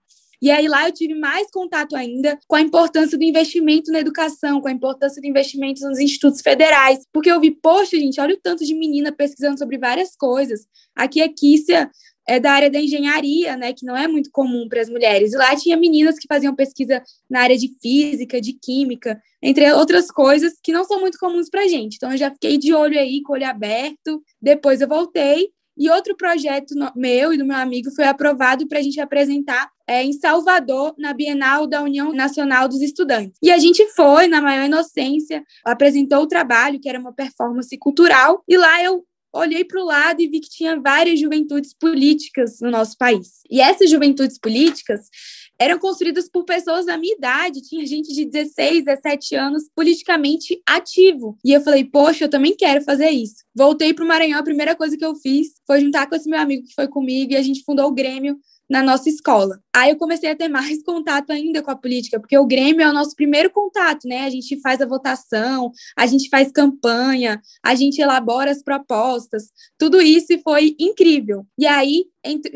E 0.43 0.51
aí 0.51 0.67
lá 0.67 0.89
eu 0.89 0.91
tive 0.91 1.15
mais 1.15 1.50
contato 1.50 1.95
ainda 1.95 2.38
com 2.50 2.57
a 2.57 2.62
importância 2.62 3.17
do 3.17 3.23
investimento 3.23 3.89
na 3.93 4.01
educação, 4.01 4.59
com 4.59 4.67
a 4.67 4.73
importância 4.73 5.21
do 5.21 5.25
investimento 5.25 5.88
nos 5.88 5.97
institutos 5.97 6.41
federais, 6.41 7.00
porque 7.13 7.31
eu 7.31 7.39
vi, 7.39 7.50
poxa, 7.50 7.97
gente, 7.97 8.19
olha 8.19 8.35
o 8.35 8.39
tanto 8.43 8.65
de 8.65 8.75
menina 8.75 9.09
pesquisando 9.09 9.57
sobre 9.57 9.77
várias 9.77 10.17
coisas. 10.17 10.67
Aqui 10.93 11.21
a 11.21 11.29
Kícia 11.29 11.89
é 12.27 12.41
da 12.41 12.51
área 12.51 12.69
da 12.69 12.77
engenharia, 12.77 13.55
né, 13.55 13.71
que 13.71 13.85
não 13.85 13.95
é 13.95 14.05
muito 14.05 14.29
comum 14.33 14.67
para 14.67 14.81
as 14.81 14.89
mulheres. 14.89 15.31
E 15.31 15.38
lá 15.38 15.55
tinha 15.55 15.77
meninas 15.77 16.19
que 16.19 16.27
faziam 16.27 16.53
pesquisa 16.53 17.01
na 17.29 17.39
área 17.39 17.57
de 17.57 17.69
física, 17.81 18.41
de 18.41 18.51
química, 18.51 19.21
entre 19.41 19.71
outras 19.71 20.12
coisas 20.12 20.55
que 20.62 20.73
não 20.73 20.83
são 20.83 21.00
muito 21.00 21.17
comuns 21.17 21.50
para 21.50 21.62
a 21.62 21.67
gente. 21.69 21.95
Então 21.95 22.12
eu 22.12 22.17
já 22.17 22.29
fiquei 22.29 22.57
de 22.57 22.73
olho 22.73 23.00
aí, 23.00 23.21
com 23.23 23.31
o 23.31 23.35
olho 23.38 23.47
aberto. 23.47 24.21
Depois 24.41 24.81
eu 24.81 24.89
voltei 24.89 25.47
e 25.77 25.89
outro 25.89 26.17
projeto 26.17 26.75
meu 26.95 27.33
e 27.33 27.38
do 27.38 27.45
meu 27.45 27.55
amigo 27.57 27.89
foi 27.91 28.03
aprovado 28.05 28.67
para 28.67 28.79
a 28.79 28.81
gente 28.81 29.00
apresentar 29.00 29.69
é, 29.88 30.04
em 30.04 30.13
Salvador, 30.13 30.94
na 30.98 31.13
Bienal 31.13 31.68
da 31.68 31.82
União 31.82 32.13
Nacional 32.13 32.68
dos 32.68 32.82
Estudantes. 32.82 33.38
E 33.42 33.52
a 33.52 33.58
gente 33.58 33.86
foi, 33.90 34.28
na 34.28 34.42
maior 34.42 34.66
inocência, 34.66 35.44
apresentou 35.66 36.24
o 36.24 36.28
trabalho, 36.28 36.80
que 36.80 36.90
era 36.90 37.00
uma 37.00 37.13
performance 37.13 37.78
cultural, 37.78 38.44
e 38.48 38.58
lá 38.58 38.84
eu 38.84 39.04
olhei 39.34 39.66
para 39.66 39.82
o 39.82 39.86
lado 39.86 40.22
e 40.22 40.28
vi 40.28 40.40
que 40.40 40.50
tinha 40.50 40.80
várias 40.80 41.20
juventudes 41.20 41.74
políticas 41.74 42.60
no 42.62 42.70
nosso 42.70 42.96
país. 42.98 43.42
E 43.50 43.60
essas 43.60 43.90
juventudes 43.90 44.38
políticas 44.38 45.10
eram 45.60 45.80
construídas 45.80 46.30
por 46.30 46.46
pessoas 46.46 46.86
da 46.86 46.98
minha 46.98 47.16
idade, 47.16 47.62
tinha 47.62 47.86
gente 47.86 48.13
de 48.13 48.25
16, 48.25 48.86
17 48.86 49.36
anos 49.36 49.63
politicamente 49.75 50.62
ativo. 50.68 51.38
E 51.44 51.52
eu 51.52 51.62
falei, 51.62 51.84
poxa, 51.84 52.25
eu 52.25 52.30
também 52.30 52.56
quero 52.56 52.84
fazer 52.84 53.10
isso. 53.10 53.44
Voltei 53.56 53.94
para 53.94 54.06
o 54.06 54.08
Maranhão, 54.08 54.40
a 54.40 54.44
primeira 54.44 54.75
coisa 54.75 54.96
que 54.96 55.06
eu 55.06 55.16
fiz 55.16 55.54
foi 55.66 55.82
juntar 55.82 56.08
com 56.08 56.16
esse 56.16 56.30
meu 56.30 56.40
amigo 56.40 56.68
que 56.68 56.74
foi 56.75 56.88
comigo 56.88 57.34
e 57.34 57.38
a 57.38 57.42
gente 57.42 57.63
fundou 57.63 57.88
o 57.88 57.94
Grêmio 57.94 58.38
na 58.70 58.82
nossa 58.82 59.10
escola. 59.10 59.60
Aí 59.75 59.91
eu 59.91 59.98
comecei 59.98 60.29
a 60.29 60.36
ter 60.36 60.48
mais 60.48 60.82
contato 60.84 61.32
ainda 61.32 61.62
com 61.62 61.72
a 61.72 61.75
política, 61.75 62.20
porque 62.20 62.38
o 62.38 62.46
Grêmio 62.46 62.82
é 62.82 62.89
o 62.89 62.93
nosso 62.93 63.15
primeiro 63.15 63.50
contato, 63.50 64.08
né? 64.08 64.25
A 64.25 64.29
gente 64.29 64.60
faz 64.62 64.82
a 64.82 64.86
votação, 64.86 65.72
a 65.98 66.05
gente 66.05 66.29
faz 66.29 66.51
campanha, 66.51 67.41
a 67.63 67.75
gente 67.75 68.01
elabora 68.01 68.51
as 68.51 68.63
propostas, 68.63 69.51
tudo 69.77 70.01
isso 70.01 70.38
foi 70.43 70.75
incrível. 70.79 71.46
E 71.58 71.65
aí 71.65 72.05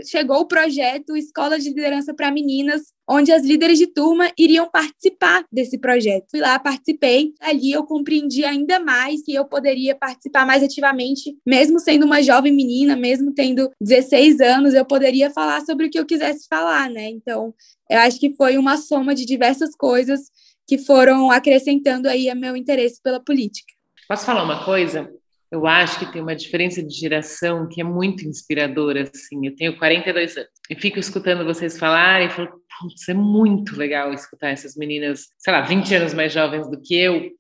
chegou 0.06 0.40
o 0.40 0.48
projeto 0.48 1.16
Escola 1.16 1.60
de 1.60 1.70
Liderança 1.70 2.14
para 2.14 2.32
Meninas, 2.32 2.94
onde 3.10 3.32
as 3.32 3.44
líderes 3.44 3.80
de 3.80 3.88
turma 3.88 4.32
iriam 4.38 4.70
participar 4.70 5.46
desse 5.52 5.78
projeto. 5.78 6.26
Fui 6.30 6.40
lá, 6.40 6.60
participei. 6.60 7.34
Ali 7.40 7.72
eu 7.72 7.84
compreendi 7.84 8.44
ainda 8.44 8.80
mais 8.80 9.24
que 9.24 9.34
eu 9.34 9.46
poderia 9.46 9.96
participar 9.96 10.46
mais 10.46 10.64
ativamente, 10.64 11.38
mesmo 11.46 11.80
sendo 11.80 12.06
uma 12.06 12.22
jovem 12.22 12.54
menina, 12.54 12.96
mesmo 12.96 13.34
tendo 13.34 13.72
16 13.80 14.42
anos, 14.42 14.74
eu 14.74 14.86
poderia 14.86 15.30
falar 15.30 15.62
sobre 15.62 15.86
o 15.86 15.90
que 15.90 16.00
eu 16.00 16.06
quisesse 16.06 16.48
falar, 16.50 16.90
né? 16.90 17.10
Então, 17.10 17.54
eu 17.90 18.00
acho 18.00 18.20
que 18.20 18.34
foi 18.36 18.58
uma 18.58 18.78
soma 18.78 19.16
de 19.16 19.26
diversas 19.26 19.76
coisas 19.76 20.22
que 20.68 20.78
foram 20.78 21.32
acrescentando 21.32 22.10
aí 22.10 22.34
meu 22.36 22.56
interesse 22.56 23.02
pela 23.02 23.24
política. 23.24 23.74
Posso 24.08 24.26
falar 24.26 24.44
uma 24.44 24.66
coisa? 24.66 25.10
Eu 25.52 25.66
acho 25.66 26.00
que 26.00 26.12
tem 26.12 26.22
uma 26.22 26.36
diferença 26.36 26.84
de 26.84 26.94
geração 26.94 27.68
que 27.68 27.80
é 27.80 27.84
muito 27.84 28.28
inspiradora, 28.28 29.04
assim. 29.04 29.46
Eu 29.46 29.56
tenho 29.56 29.78
42 29.78 30.38
anos 30.38 30.50
e 30.70 30.76
fico 30.76 31.00
escutando 31.00 31.46
vocês 31.46 31.80
falarem 31.80 32.28
e 32.28 32.32
falo, 32.32 32.50
putz, 32.80 33.08
é 33.08 33.14
muito 33.14 33.78
legal 33.78 34.14
escutar 34.14 34.50
essas 34.50 34.76
meninas, 34.76 35.28
sei 35.38 35.54
lá, 35.54 35.62
20 35.62 35.96
anos 35.96 36.14
mais 36.14 36.34
jovens 36.34 36.70
do 36.70 36.82
que 36.82 36.96
eu, 36.96 37.32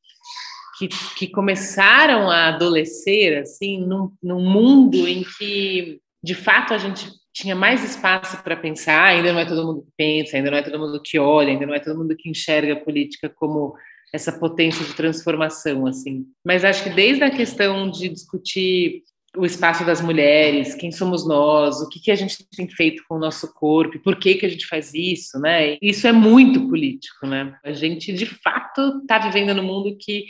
que, 0.77 0.87
que 1.17 1.27
começaram 1.27 2.29
a 2.29 2.49
adolescer, 2.49 3.39
assim, 3.39 3.85
num, 3.85 4.11
num 4.23 4.41
mundo 4.41 5.07
em 5.07 5.23
que, 5.37 5.99
de 6.23 6.35
fato, 6.35 6.73
a 6.73 6.77
gente 6.77 7.09
tinha 7.33 7.55
mais 7.55 7.83
espaço 7.83 8.41
para 8.41 8.55
pensar, 8.55 9.03
ainda 9.03 9.31
não 9.31 9.39
é 9.39 9.45
todo 9.45 9.65
mundo 9.65 9.83
que 9.83 9.91
pensa, 9.95 10.37
ainda 10.37 10.49
não 10.49 10.57
é 10.57 10.63
todo 10.63 10.79
mundo 10.79 11.01
que 11.03 11.19
olha, 11.19 11.49
ainda 11.49 11.65
não 11.65 11.73
é 11.73 11.79
todo 11.79 11.97
mundo 11.97 12.15
que 12.15 12.29
enxerga 12.29 12.73
a 12.73 12.79
política 12.83 13.29
como 13.29 13.75
essa 14.13 14.31
potência 14.31 14.85
de 14.85 14.93
transformação, 14.93 15.85
assim. 15.85 16.25
Mas 16.45 16.63
acho 16.63 16.83
que 16.83 16.89
desde 16.89 17.23
a 17.23 17.31
questão 17.31 17.89
de 17.89 18.09
discutir 18.09 19.03
o 19.35 19.45
espaço 19.45 19.85
das 19.85 20.01
mulheres, 20.01 20.73
quem 20.73 20.91
somos 20.91 21.27
nós, 21.27 21.79
o 21.81 21.89
que, 21.89 21.99
que 21.99 22.11
a 22.11 22.15
gente 22.15 22.37
tem 22.55 22.67
feito 22.67 23.03
com 23.07 23.15
o 23.15 23.19
nosso 23.19 23.53
corpo, 23.53 23.99
por 23.99 24.15
que, 24.15 24.35
que 24.35 24.45
a 24.45 24.49
gente 24.49 24.65
faz 24.65 24.93
isso, 24.93 25.39
né? 25.39 25.77
Isso 25.81 26.07
é 26.07 26.11
muito 26.11 26.67
político, 26.67 27.27
né? 27.27 27.55
A 27.63 27.71
gente, 27.71 28.11
de 28.13 28.25
fato, 28.25 28.99
está 29.01 29.19
vivendo 29.19 29.53
num 29.53 29.63
mundo 29.63 29.95
que 29.99 30.25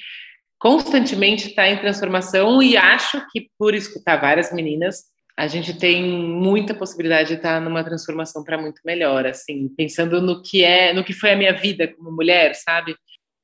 constantemente 0.59 1.47
está 1.47 1.69
em 1.69 1.77
transformação 1.77 2.61
e 2.61 2.75
acho 2.75 3.23
que, 3.31 3.49
por 3.57 3.75
escutar 3.75 4.17
várias 4.17 4.51
meninas, 4.51 5.05
a 5.37 5.45
gente 5.45 5.77
tem 5.77 6.03
muita 6.03 6.73
possibilidade 6.73 7.29
de 7.29 7.35
estar 7.35 7.61
numa 7.61 7.83
transformação 7.83 8.43
para 8.43 8.57
muito 8.57 8.81
melhor, 8.83 9.27
assim, 9.27 9.69
pensando 9.77 10.19
no 10.19 10.41
que 10.41 10.63
é, 10.63 10.93
no 10.93 11.03
que 11.03 11.13
foi 11.13 11.31
a 11.31 11.35
minha 11.35 11.53
vida 11.53 11.87
como 11.87 12.11
mulher, 12.11 12.55
sabe? 12.55 12.95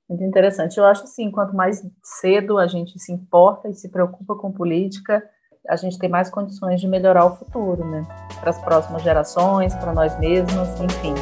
Muito 0.10 0.24
interessante. 0.24 0.78
Eu 0.78 0.86
acho 0.86 1.04
assim, 1.04 1.32
quanto 1.32 1.56
mais 1.56 1.82
cedo 2.04 2.58
a 2.58 2.68
gente 2.68 3.00
se 3.00 3.12
importa 3.12 3.70
e 3.70 3.74
se 3.74 3.90
preocupa 3.90 4.36
com 4.36 4.52
política, 4.52 5.24
a 5.68 5.78
gente 5.78 5.98
tem 5.98 6.10
mais 6.10 6.30
condições 6.30 6.82
de 6.82 6.88
melhorar 6.88 7.26
o 7.26 7.36
futuro, 7.36 7.86
né? 7.86 8.06
Para 8.40 8.50
as 8.50 8.60
próximas 8.60 9.02
gerações, 9.02 9.74
para 9.76 9.94
nós 9.94 10.18
mesmos, 10.20 10.68
enfim. 10.82 11.14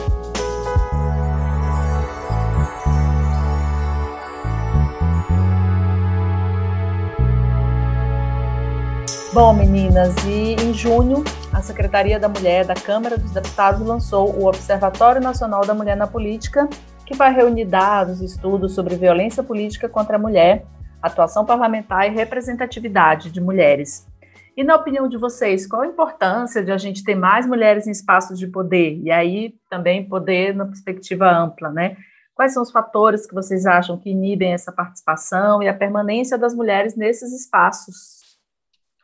Bom, 9.33 9.53
meninas, 9.53 10.13
e 10.25 10.55
em 10.55 10.73
junho, 10.73 11.23
a 11.53 11.61
Secretaria 11.61 12.19
da 12.19 12.27
Mulher 12.27 12.65
da 12.65 12.73
Câmara 12.73 13.17
dos 13.17 13.31
Deputados 13.31 13.79
lançou 13.79 14.29
o 14.35 14.45
Observatório 14.45 15.21
Nacional 15.21 15.61
da 15.65 15.73
Mulher 15.73 15.95
na 15.95 16.05
Política, 16.05 16.67
que 17.11 17.17
vai 17.17 17.33
reunir 17.33 17.65
dados, 17.65 18.21
estudos 18.21 18.73
sobre 18.73 18.95
violência 18.95 19.43
política 19.43 19.89
contra 19.89 20.15
a 20.15 20.19
mulher, 20.19 20.65
atuação 21.01 21.45
parlamentar 21.45 22.07
e 22.07 22.15
representatividade 22.15 23.29
de 23.29 23.41
mulheres. 23.41 24.07
E 24.55 24.63
na 24.63 24.75
opinião 24.75 25.07
de 25.07 25.17
vocês, 25.17 25.67
qual 25.67 25.81
a 25.81 25.87
importância 25.87 26.63
de 26.63 26.71
a 26.71 26.77
gente 26.77 27.03
ter 27.03 27.15
mais 27.15 27.45
mulheres 27.45 27.87
em 27.87 27.91
espaços 27.91 28.39
de 28.39 28.47
poder? 28.47 28.99
E 29.03 29.11
aí 29.11 29.55
também 29.69 30.07
poder 30.07 30.55
na 30.55 30.65
perspectiva 30.65 31.29
ampla, 31.29 31.69
né? 31.69 31.97
Quais 32.33 32.53
são 32.53 32.63
os 32.63 32.71
fatores 32.71 33.25
que 33.25 33.33
vocês 33.33 33.65
acham 33.65 33.97
que 33.97 34.09
inibem 34.09 34.53
essa 34.53 34.71
participação 34.71 35.61
e 35.61 35.67
a 35.67 35.73
permanência 35.73 36.37
das 36.37 36.55
mulheres 36.55 36.95
nesses 36.95 37.33
espaços? 37.33 38.20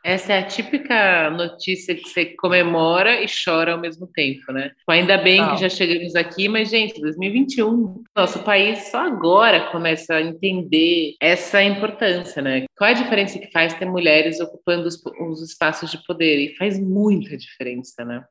Essa 0.08 0.32
é 0.32 0.38
a 0.38 0.42
típica 0.42 1.28
notícia 1.28 1.94
que 1.94 2.08
você 2.08 2.24
comemora 2.24 3.22
e 3.22 3.26
chora 3.26 3.72
ao 3.72 3.78
mesmo 3.78 4.06
tempo, 4.06 4.50
né? 4.54 4.70
Ainda 4.88 5.18
bem 5.18 5.46
que 5.50 5.58
já 5.58 5.68
chegamos 5.68 6.16
aqui, 6.16 6.48
mas, 6.48 6.70
gente, 6.70 6.98
2021, 6.98 8.02
nosso 8.16 8.42
país 8.42 8.90
só 8.90 9.06
agora 9.06 9.70
começa 9.70 10.14
a 10.14 10.22
entender 10.22 11.14
essa 11.20 11.62
importância, 11.62 12.40
né? 12.40 12.64
Qual 12.74 12.88
é 12.88 12.92
a 12.94 12.96
diferença 12.96 13.38
que 13.38 13.52
faz 13.52 13.74
ter 13.74 13.84
mulheres 13.84 14.40
ocupando 14.40 14.88
os, 14.88 14.98
os 15.28 15.42
espaços 15.42 15.90
de 15.90 16.02
poder? 16.06 16.38
E 16.38 16.56
faz 16.56 16.80
muita 16.80 17.36
diferença, 17.36 18.02
né? 18.02 18.24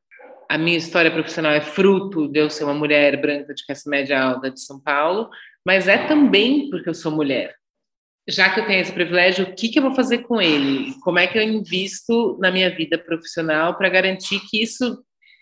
A 0.50 0.58
minha 0.58 0.80
história 0.80 1.12
profissional 1.12 1.52
é 1.52 1.62
fruto 1.62 2.28
de 2.28 2.40
eu 2.40 2.50
ser 2.50 2.64
uma 2.64 2.74
mulher 2.74 3.22
branca 3.22 3.54
de 3.54 3.64
classe 3.64 3.88
média 3.88 4.20
alta 4.20 4.50
de 4.50 4.60
São 4.60 4.80
Paulo, 4.80 5.30
mas 5.64 5.88
é 5.88 6.08
também 6.08 6.72
porque 6.72 6.90
eu 6.90 6.96
sou 6.96 7.12
mulher 7.12 7.57
já 8.28 8.50
que 8.50 8.60
eu 8.60 8.66
tenho 8.66 8.82
esse 8.82 8.92
privilégio, 8.92 9.46
o 9.46 9.56
que, 9.56 9.70
que 9.70 9.80
eu 9.80 9.84
vou 9.84 9.96
fazer 9.96 10.20
com 10.20 10.42
ele? 10.42 10.94
Como 11.02 11.18
é 11.18 11.28
que 11.28 11.38
eu 11.38 11.44
invisto 11.44 12.38
na 12.40 12.52
minha 12.52 12.70
vida 12.76 12.98
profissional 12.98 13.78
para 13.78 13.90
garantir 13.90 14.42
que 14.50 14.62
isso 14.62 15.02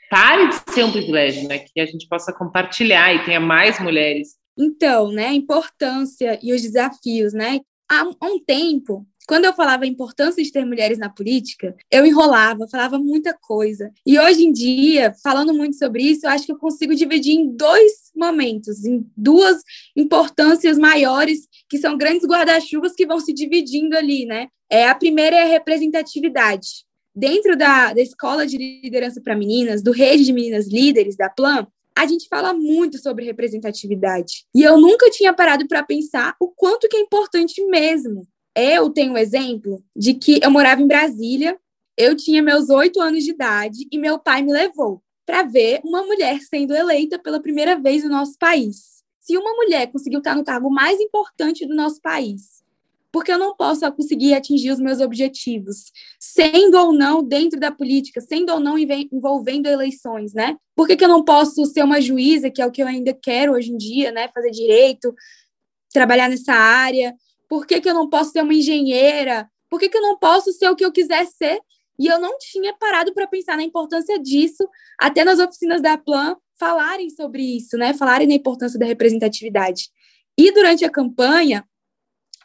pare 0.10 0.48
de 0.50 0.72
ser 0.72 0.84
um 0.84 0.92
privilégio, 0.92 1.48
né? 1.48 1.60
Que 1.60 1.80
a 1.80 1.86
gente 1.86 2.08
possa 2.08 2.32
compartilhar 2.32 3.14
e 3.14 3.26
tenha 3.26 3.40
mais 3.40 3.80
mulheres. 3.80 4.36
Então, 4.58 5.12
né, 5.12 5.28
a 5.28 5.34
importância 5.34 6.40
e 6.42 6.54
os 6.54 6.62
desafios, 6.62 7.34
né? 7.34 7.60
Há 7.88 8.04
um 8.24 8.40
tempo, 8.40 9.06
quando 9.28 9.46
eu 9.46 9.54
falava 9.54 9.84
a 9.84 9.88
importância 9.88 10.44
de 10.44 10.52
ter 10.52 10.66
mulheres 10.66 10.98
na 10.98 11.10
política, 11.10 11.76
eu 11.92 12.06
enrolava, 12.06 12.68
falava 12.68 12.98
muita 12.98 13.34
coisa. 13.34 13.92
E 14.06 14.20
hoje 14.20 14.44
em 14.44 14.52
dia, 14.52 15.14
falando 15.24 15.54
muito 15.54 15.78
sobre 15.78 16.04
isso, 16.04 16.26
eu 16.26 16.30
acho 16.32 16.46
que 16.46 16.52
eu 16.52 16.58
consigo 16.58 16.96
dividir 16.96 17.34
em 17.34 17.56
dois 17.56 18.12
momentos, 18.16 18.86
em 18.86 19.06
duas 19.16 19.62
importâncias 19.96 20.78
maiores, 20.78 21.48
que 21.70 21.78
são 21.78 21.98
grandes 21.98 22.28
guarda-chuvas 22.28 22.94
que 22.94 23.06
vão 23.06 23.20
se 23.20 23.34
dividindo 23.34 23.96
ali, 23.96 24.26
né? 24.26 24.48
É, 24.70 24.88
a 24.88 24.96
primeira 24.96 25.36
é 25.36 25.44
a 25.44 25.48
representatividade. 25.48 26.86
Dentro 27.16 27.56
da, 27.56 27.94
da 27.94 28.02
Escola 28.02 28.46
de 28.46 28.58
Liderança 28.58 29.22
para 29.22 29.36
Meninas, 29.36 29.82
do 29.82 29.92
Rede 29.92 30.26
de 30.26 30.34
Meninas 30.34 30.68
Líderes, 30.68 31.16
da 31.16 31.30
Plan, 31.30 31.66
a 31.98 32.06
gente 32.06 32.28
fala 32.28 32.54
muito 32.54 32.98
sobre 32.98 33.26
representatividade. 33.26 34.46
E 34.54 34.62
eu 34.62 34.78
nunca 34.78 35.10
tinha 35.10 35.34
parado 35.34 35.68
para 35.68 35.84
pensar 35.84 36.36
o 36.40 36.50
quanto 36.50 36.90
que 36.90 36.98
é 36.98 37.00
importante 37.00 37.66
mesmo. 37.68 38.28
Eu 38.56 38.90
tenho 38.90 39.14
um 39.14 39.18
exemplo 39.18 39.84
de 39.96 40.14
que 40.14 40.40
eu 40.44 40.52
morava 40.52 40.82
em 40.82 40.88
Brasília, 40.88 41.58
eu 41.98 42.16
tinha 42.16 42.42
meus 42.42 42.70
oito 42.70 43.00
anos 43.00 43.24
de 43.24 43.32
idade 43.32 43.88
e 43.92 43.98
meu 43.98 44.20
pai 44.20 44.42
me 44.42 44.52
levou 44.52 45.02
para 45.26 45.44
ver 45.44 45.82
uma 45.84 46.04
mulher 46.04 46.40
sendo 46.42 46.76
eleita 46.76 47.18
pela 47.18 47.42
primeira 47.42 47.80
vez 47.80 48.04
no 48.04 48.10
nosso 48.10 48.38
país. 48.38 49.04
Se 49.20 49.38
uma 49.38 49.54
mulher 49.54 49.92
conseguiu 49.92 50.20
estar 50.20 50.36
no 50.36 50.44
cargo 50.44 50.70
mais 50.70 51.00
importante 51.00 51.66
do 51.66 51.74
nosso 51.74 52.00
país, 52.02 52.64
porque 53.16 53.32
eu 53.32 53.40
não 53.40 53.56
posso 53.56 53.90
conseguir 53.94 54.34
atingir 54.34 54.72
os 54.72 54.80
meus 54.82 55.00
objetivos, 55.00 55.90
sendo 56.20 56.78
ou 56.78 56.92
não 56.92 57.24
dentro 57.24 57.58
da 57.58 57.72
política, 57.72 58.20
sendo 58.20 58.52
ou 58.52 58.60
não 58.60 58.78
envolvendo 58.78 59.68
eleições, 59.68 60.34
né? 60.34 60.58
Por 60.76 60.86
que, 60.86 60.98
que 60.98 61.06
eu 61.06 61.08
não 61.08 61.24
posso 61.24 61.66
ser 61.66 61.82
uma 61.82 62.02
juíza, 62.02 62.50
que 62.50 62.62
é 62.62 62.66
o 62.66 62.72
que 62.72 62.84
eu 62.84 62.88
ainda 62.88 63.14
quero 63.14 63.54
hoje 63.54 63.72
em 63.72 63.78
dia, 63.78 64.12
né? 64.12 64.28
Fazer 64.34 64.52
direito, 64.52 65.16
trabalhar 65.94 66.28
nessa 66.28 66.52
área, 66.52 67.16
por 67.48 67.66
que, 67.66 67.80
que 67.80 67.90
eu 67.90 67.94
não 67.94 68.10
posso 68.10 68.32
ser 68.32 68.42
uma 68.42 68.54
engenheira? 68.54 69.50
Por 69.70 69.80
que, 69.80 69.88
que 69.88 69.96
eu 69.96 70.02
não 70.02 70.20
posso 70.20 70.52
ser 70.52 70.70
o 70.70 70.76
que 70.76 70.84
eu 70.84 70.92
quiser 70.92 71.26
ser? 71.26 71.58
E 71.98 72.08
eu 72.08 72.20
não 72.20 72.38
tinha 72.38 72.76
parado 72.78 73.14
para 73.14 73.28
pensar 73.28 73.56
na 73.56 73.64
importância 73.64 74.20
disso, 74.20 74.68
até 75.00 75.24
nas 75.24 75.40
oficinas 75.40 75.82
da 75.82 75.98
Plan 75.98 76.36
falarem 76.60 77.10
sobre 77.10 77.42
isso, 77.42 77.78
né? 77.78 77.94
Falarem 77.94 78.28
da 78.28 78.34
importância 78.34 78.78
da 78.78 78.86
representatividade. 78.86 79.88
E 80.38 80.52
durante 80.52 80.84
a 80.84 80.90
campanha 80.90 81.66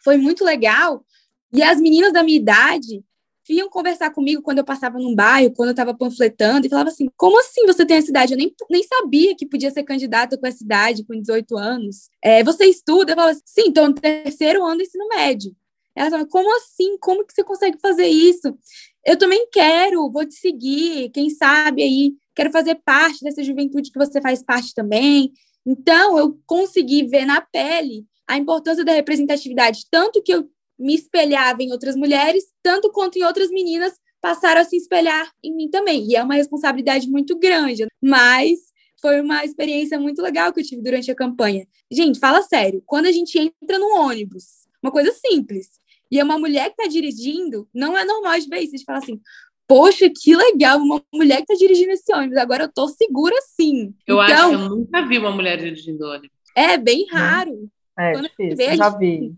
foi 0.02 0.16
muito 0.16 0.44
legal. 0.44 1.04
E 1.52 1.62
as 1.62 1.80
meninas 1.80 2.12
da 2.12 2.22
minha 2.22 2.38
idade 2.38 3.04
vinham 3.46 3.68
conversar 3.68 4.10
comigo 4.10 4.42
quando 4.42 4.58
eu 4.58 4.64
passava 4.64 4.98
num 4.98 5.14
bairro, 5.14 5.52
quando 5.52 5.70
eu 5.70 5.72
estava 5.72 5.92
panfletando, 5.92 6.66
e 6.66 6.70
falava 6.70 6.90
assim: 6.90 7.08
como 7.16 7.38
assim 7.40 7.66
você 7.66 7.84
tem 7.84 7.96
essa 7.96 8.10
idade? 8.10 8.32
Eu 8.32 8.38
nem, 8.38 8.54
nem 8.70 8.82
sabia 8.84 9.34
que 9.34 9.46
podia 9.46 9.70
ser 9.70 9.82
candidata 9.82 10.38
com 10.38 10.46
essa 10.46 10.62
idade, 10.62 11.04
com 11.04 11.20
18 11.20 11.56
anos. 11.56 12.08
É, 12.22 12.44
você 12.44 12.66
estuda? 12.66 13.12
Eu 13.12 13.16
falava 13.16 13.32
assim: 13.32 13.42
sim, 13.44 13.68
estou 13.68 13.88
no 13.88 13.94
terceiro 13.94 14.64
ano 14.64 14.76
do 14.76 14.82
ensino 14.82 15.08
médio. 15.08 15.54
Ela 15.96 16.10
falava: 16.10 16.28
como 16.28 16.56
assim? 16.56 16.96
Como 16.98 17.24
que 17.26 17.34
você 17.34 17.42
consegue 17.42 17.78
fazer 17.80 18.06
isso? 18.06 18.56
Eu 19.04 19.16
também 19.16 19.48
quero, 19.50 20.10
vou 20.10 20.26
te 20.26 20.34
seguir, 20.34 21.10
quem 21.10 21.30
sabe 21.30 21.82
aí, 21.82 22.12
quero 22.34 22.52
fazer 22.52 22.76
parte 22.84 23.24
dessa 23.24 23.42
juventude 23.42 23.90
que 23.90 23.98
você 23.98 24.20
faz 24.20 24.42
parte 24.42 24.74
também. 24.74 25.32
Então, 25.66 26.18
eu 26.18 26.38
consegui 26.46 27.04
ver 27.06 27.24
na 27.24 27.40
pele 27.40 28.06
a 28.30 28.38
importância 28.38 28.84
da 28.84 28.92
representatividade, 28.92 29.86
tanto 29.90 30.22
que 30.22 30.32
eu 30.32 30.48
me 30.78 30.94
espelhava 30.94 31.64
em 31.64 31.72
outras 31.72 31.96
mulheres, 31.96 32.44
tanto 32.62 32.92
quanto 32.92 33.18
em 33.18 33.24
outras 33.24 33.50
meninas 33.50 33.92
passaram 34.20 34.60
a 34.60 34.64
se 34.64 34.76
espelhar 34.76 35.32
em 35.42 35.52
mim 35.52 35.68
também. 35.68 36.06
E 36.06 36.14
é 36.14 36.22
uma 36.22 36.36
responsabilidade 36.36 37.10
muito 37.10 37.36
grande, 37.36 37.88
mas 38.00 38.60
foi 39.02 39.20
uma 39.20 39.44
experiência 39.44 39.98
muito 39.98 40.22
legal 40.22 40.52
que 40.52 40.60
eu 40.60 40.64
tive 40.64 40.80
durante 40.80 41.10
a 41.10 41.14
campanha. 41.14 41.66
Gente, 41.90 42.20
fala 42.20 42.40
sério, 42.40 42.80
quando 42.86 43.06
a 43.06 43.12
gente 43.12 43.36
entra 43.36 43.80
no 43.80 43.96
ônibus, 43.96 44.44
uma 44.80 44.92
coisa 44.92 45.10
simples, 45.10 45.80
e 46.08 46.20
é 46.20 46.22
uma 46.22 46.38
mulher 46.38 46.66
que 46.66 46.80
está 46.80 46.86
dirigindo, 46.86 47.68
não 47.74 47.98
é 47.98 48.04
normal 48.04 48.34
às 48.34 48.46
vezes, 48.46 48.68
a 48.68 48.76
gente 48.76 48.84
fala 48.84 48.98
assim, 48.98 49.20
poxa, 49.66 50.08
que 50.08 50.36
legal, 50.36 50.78
uma 50.78 51.02
mulher 51.12 51.38
que 51.38 51.52
está 51.52 51.54
dirigindo 51.54 51.90
esse 51.90 52.14
ônibus, 52.14 52.36
agora 52.36 52.64
eu 52.64 52.72
tô 52.72 52.86
segura 52.86 53.34
sim. 53.56 53.92
Eu 54.06 54.22
então, 54.22 54.22
acho 54.22 54.48
que 54.50 54.54
eu 54.54 54.68
nunca 54.68 55.04
vi 55.04 55.18
uma 55.18 55.32
mulher 55.32 55.58
dirigindo 55.58 56.06
ônibus. 56.06 56.30
É 56.56 56.78
bem 56.78 57.06
raro. 57.10 57.68
É, 58.00 58.12
Quando 58.12 58.28
difícil, 58.28 58.56
vê, 58.56 58.76
já 58.76 58.88
vi. 58.88 59.34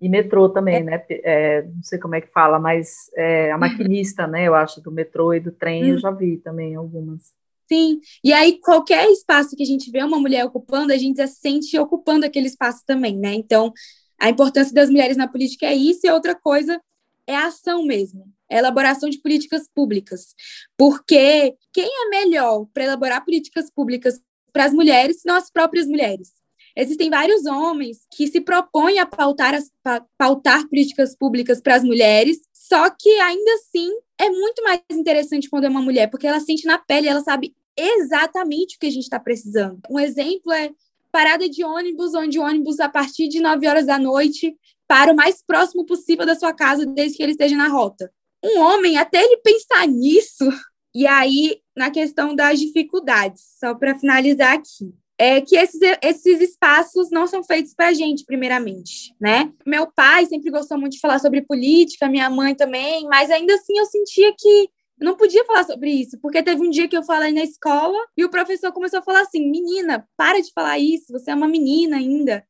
E 0.00 0.08
metrô 0.08 0.48
também, 0.48 0.76
é. 0.76 0.82
né? 0.82 1.04
É, 1.10 1.62
não 1.62 1.82
sei 1.82 1.98
como 1.98 2.14
é 2.14 2.20
que 2.20 2.32
fala, 2.32 2.58
mas 2.58 3.10
é, 3.16 3.52
a 3.52 3.58
maquinista, 3.58 4.26
né? 4.26 4.44
Eu 4.44 4.54
acho, 4.54 4.80
do 4.80 4.90
metrô 4.90 5.32
e 5.34 5.40
do 5.40 5.52
trem, 5.52 5.88
eu 5.88 5.96
hum. 5.96 5.98
já 5.98 6.10
vi 6.10 6.38
também 6.38 6.74
algumas. 6.74 7.32
Sim, 7.66 8.00
e 8.22 8.32
aí 8.32 8.58
qualquer 8.60 9.10
espaço 9.10 9.56
que 9.56 9.62
a 9.62 9.66
gente 9.66 9.90
vê 9.90 10.02
uma 10.02 10.18
mulher 10.18 10.44
ocupando, 10.44 10.92
a 10.92 10.96
gente 10.98 11.26
se 11.26 11.40
sente 11.40 11.78
ocupando 11.78 12.26
aquele 12.26 12.46
espaço 12.46 12.82
também, 12.86 13.16
né? 13.18 13.34
Então, 13.34 13.72
a 14.20 14.28
importância 14.28 14.74
das 14.74 14.90
mulheres 14.90 15.16
na 15.16 15.28
política 15.28 15.66
é 15.66 15.74
isso, 15.74 16.06
e 16.06 16.10
outra 16.10 16.34
coisa 16.34 16.80
é 17.26 17.34
a 17.34 17.46
ação 17.46 17.84
mesmo, 17.84 18.26
é 18.50 18.56
a 18.56 18.58
elaboração 18.58 19.08
de 19.08 19.18
políticas 19.18 19.68
públicas. 19.74 20.34
Porque 20.76 21.54
quem 21.72 21.88
é 21.88 22.10
melhor 22.10 22.66
para 22.74 22.84
elaborar 22.84 23.24
políticas 23.24 23.70
públicas 23.70 24.20
para 24.52 24.66
as 24.66 24.72
mulheres, 24.72 25.22
não 25.24 25.34
as 25.34 25.50
próprias 25.50 25.86
mulheres. 25.86 26.43
Existem 26.76 27.08
vários 27.08 27.46
homens 27.46 27.98
que 28.10 28.26
se 28.26 28.40
propõem 28.40 28.98
a 28.98 29.06
pautar, 29.06 29.54
as, 29.54 29.70
pautar 30.18 30.68
políticas 30.68 31.14
públicas 31.16 31.60
para 31.60 31.76
as 31.76 31.84
mulheres, 31.84 32.40
só 32.52 32.90
que 32.90 33.10
ainda 33.20 33.52
assim 33.54 33.90
é 34.18 34.28
muito 34.28 34.62
mais 34.64 34.80
interessante 34.90 35.48
quando 35.48 35.64
é 35.64 35.68
uma 35.68 35.82
mulher, 35.82 36.10
porque 36.10 36.26
ela 36.26 36.40
sente 36.40 36.66
na 36.66 36.78
pele, 36.78 37.08
ela 37.08 37.20
sabe 37.20 37.54
exatamente 37.76 38.76
o 38.76 38.80
que 38.80 38.86
a 38.86 38.90
gente 38.90 39.04
está 39.04 39.20
precisando. 39.20 39.80
Um 39.88 40.00
exemplo 40.00 40.52
é 40.52 40.70
parada 41.12 41.48
de 41.48 41.64
ônibus, 41.64 42.12
onde 42.14 42.40
o 42.40 42.42
ônibus, 42.42 42.80
a 42.80 42.88
partir 42.88 43.28
de 43.28 43.40
9 43.40 43.68
horas 43.68 43.86
da 43.86 43.98
noite, 43.98 44.56
para 44.88 45.12
o 45.12 45.16
mais 45.16 45.42
próximo 45.46 45.86
possível 45.86 46.26
da 46.26 46.34
sua 46.34 46.52
casa, 46.52 46.84
desde 46.84 47.16
que 47.16 47.22
ele 47.22 47.32
esteja 47.32 47.56
na 47.56 47.68
rota. 47.68 48.12
Um 48.42 48.60
homem, 48.60 48.98
até 48.98 49.22
ele 49.22 49.36
pensar 49.38 49.86
nisso, 49.86 50.44
e 50.92 51.06
aí, 51.06 51.60
na 51.76 51.90
questão 51.90 52.34
das 52.34 52.58
dificuldades, 52.58 53.42
só 53.60 53.74
para 53.74 53.98
finalizar 53.98 54.54
aqui 54.54 54.92
é 55.18 55.40
que 55.40 55.56
esses, 55.56 55.80
esses 56.02 56.40
espaços 56.40 57.10
não 57.10 57.26
são 57.26 57.42
feitos 57.44 57.74
para 57.74 57.88
a 57.88 57.92
gente, 57.92 58.24
primeiramente, 58.24 59.14
né? 59.20 59.52
Meu 59.66 59.86
pai 59.86 60.26
sempre 60.26 60.50
gostou 60.50 60.78
muito 60.78 60.94
de 60.94 61.00
falar 61.00 61.18
sobre 61.18 61.42
política, 61.42 62.08
minha 62.08 62.28
mãe 62.28 62.54
também, 62.54 63.06
mas 63.06 63.30
ainda 63.30 63.54
assim 63.54 63.78
eu 63.78 63.86
sentia 63.86 64.34
que 64.36 64.68
não 64.98 65.16
podia 65.16 65.44
falar 65.44 65.64
sobre 65.64 65.90
isso, 65.90 66.18
porque 66.20 66.42
teve 66.42 66.62
um 66.62 66.70
dia 66.70 66.88
que 66.88 66.96
eu 66.96 67.02
falei 67.02 67.32
na 67.32 67.42
escola 67.42 67.98
e 68.16 68.24
o 68.24 68.30
professor 68.30 68.72
começou 68.72 69.00
a 69.00 69.02
falar 69.02 69.22
assim: 69.22 69.50
menina, 69.50 70.06
para 70.16 70.40
de 70.40 70.52
falar 70.52 70.78
isso, 70.78 71.12
você 71.12 71.30
é 71.30 71.34
uma 71.34 71.48
menina 71.48 71.96
ainda. 71.96 72.44